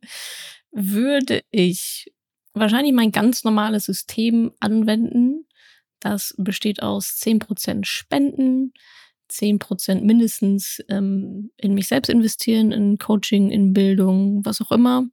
[0.74, 2.12] würde ich
[2.54, 5.48] wahrscheinlich mein ganz normales System anwenden.
[6.00, 8.74] Das besteht aus 10% Spenden,
[9.30, 15.06] 10% mindestens ähm, in mich selbst investieren, in Coaching, in Bildung, was auch immer.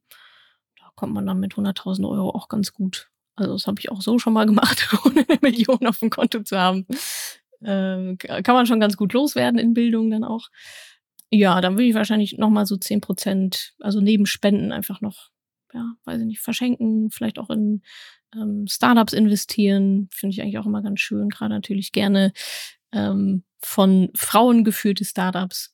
[0.77, 3.09] Da kommt man dann mit 100.000 Euro auch ganz gut.
[3.35, 6.43] Also das habe ich auch so schon mal gemacht, ohne eine Million auf dem Konto
[6.43, 6.85] zu haben.
[7.63, 10.49] Ähm, kann man schon ganz gut loswerden in Bildung dann auch.
[11.29, 15.29] Ja, dann würde ich wahrscheinlich nochmal so 10 Prozent, also neben Spenden einfach noch,
[15.73, 17.81] ja, weiß ich nicht, verschenken, vielleicht auch in
[18.35, 22.33] ähm, Startups investieren, finde ich eigentlich auch immer ganz schön, gerade natürlich gerne
[22.91, 25.73] ähm, von Frauen geführte Startups.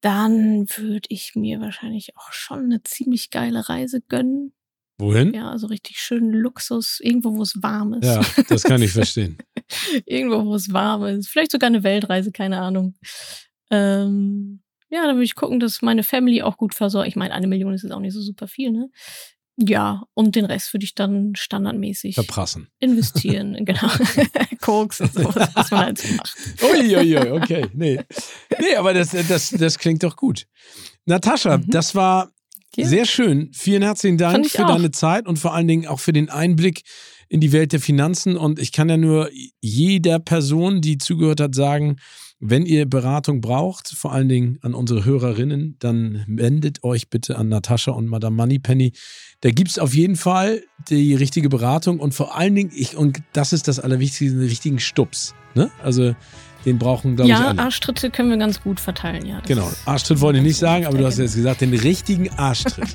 [0.00, 4.52] Dann würde ich mir wahrscheinlich auch schon eine ziemlich geile Reise gönnen.
[4.98, 5.32] Wohin?
[5.34, 8.04] Ja, also richtig schön Luxus, irgendwo, wo es warm ist.
[8.04, 9.38] Ja, das kann ich verstehen.
[10.06, 11.28] Irgendwo, wo es warm ist.
[11.28, 12.94] Vielleicht sogar eine Weltreise, keine Ahnung.
[13.70, 14.60] Ähm,
[14.94, 17.08] ja, dann würde ich gucken, dass meine Family auch gut versorgt.
[17.08, 18.90] Ich meine, eine Million ist jetzt auch nicht so super viel, ne?
[19.56, 22.68] Ja, und den Rest würde ich dann standardmäßig verprassen.
[22.78, 23.88] Investieren, genau.
[24.60, 26.36] Koks und sowas, was man halt so macht.
[26.62, 27.66] Uiuiui, okay.
[27.72, 28.00] Nee.
[28.60, 30.46] nee, aber das, das, das klingt doch gut.
[31.06, 31.64] Natascha, mhm.
[31.68, 32.32] das war
[32.76, 32.86] ja.
[32.86, 33.50] sehr schön.
[33.52, 34.74] Vielen herzlichen Dank für auch.
[34.74, 36.82] deine Zeit und vor allen Dingen auch für den Einblick
[37.28, 38.36] in die Welt der Finanzen.
[38.36, 39.28] Und ich kann ja nur
[39.60, 41.96] jeder Person, die zugehört hat, sagen,
[42.46, 47.48] wenn ihr Beratung braucht, vor allen Dingen an unsere Hörerinnen, dann wendet euch bitte an
[47.48, 48.92] Natascha und Madame Moneypenny.
[49.40, 53.22] Da gibt es auf jeden Fall die richtige Beratung und vor allen Dingen, ich, und
[53.32, 55.34] das ist das Allerwichtigste, den richtigen Stups.
[55.54, 55.70] Ne?
[55.82, 56.14] Also
[56.66, 57.56] den brauchen, glaube ja, ich, alle.
[57.56, 59.40] Ja, Arschtritte können wir ganz gut verteilen, ja.
[59.46, 62.94] Genau, Arschtritt wollte ich nicht sagen, aber du hast jetzt gesagt, den richtigen Arschtritt.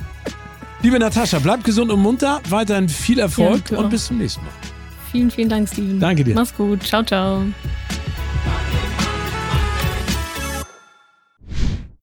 [0.82, 4.52] Liebe Natascha, bleib gesund und munter, weiterhin viel Erfolg ja, und bis zum nächsten Mal.
[5.10, 5.98] Vielen, vielen Dank, Steven.
[5.98, 6.34] Danke dir.
[6.34, 6.82] Mach's gut.
[6.82, 7.42] Ciao, ciao.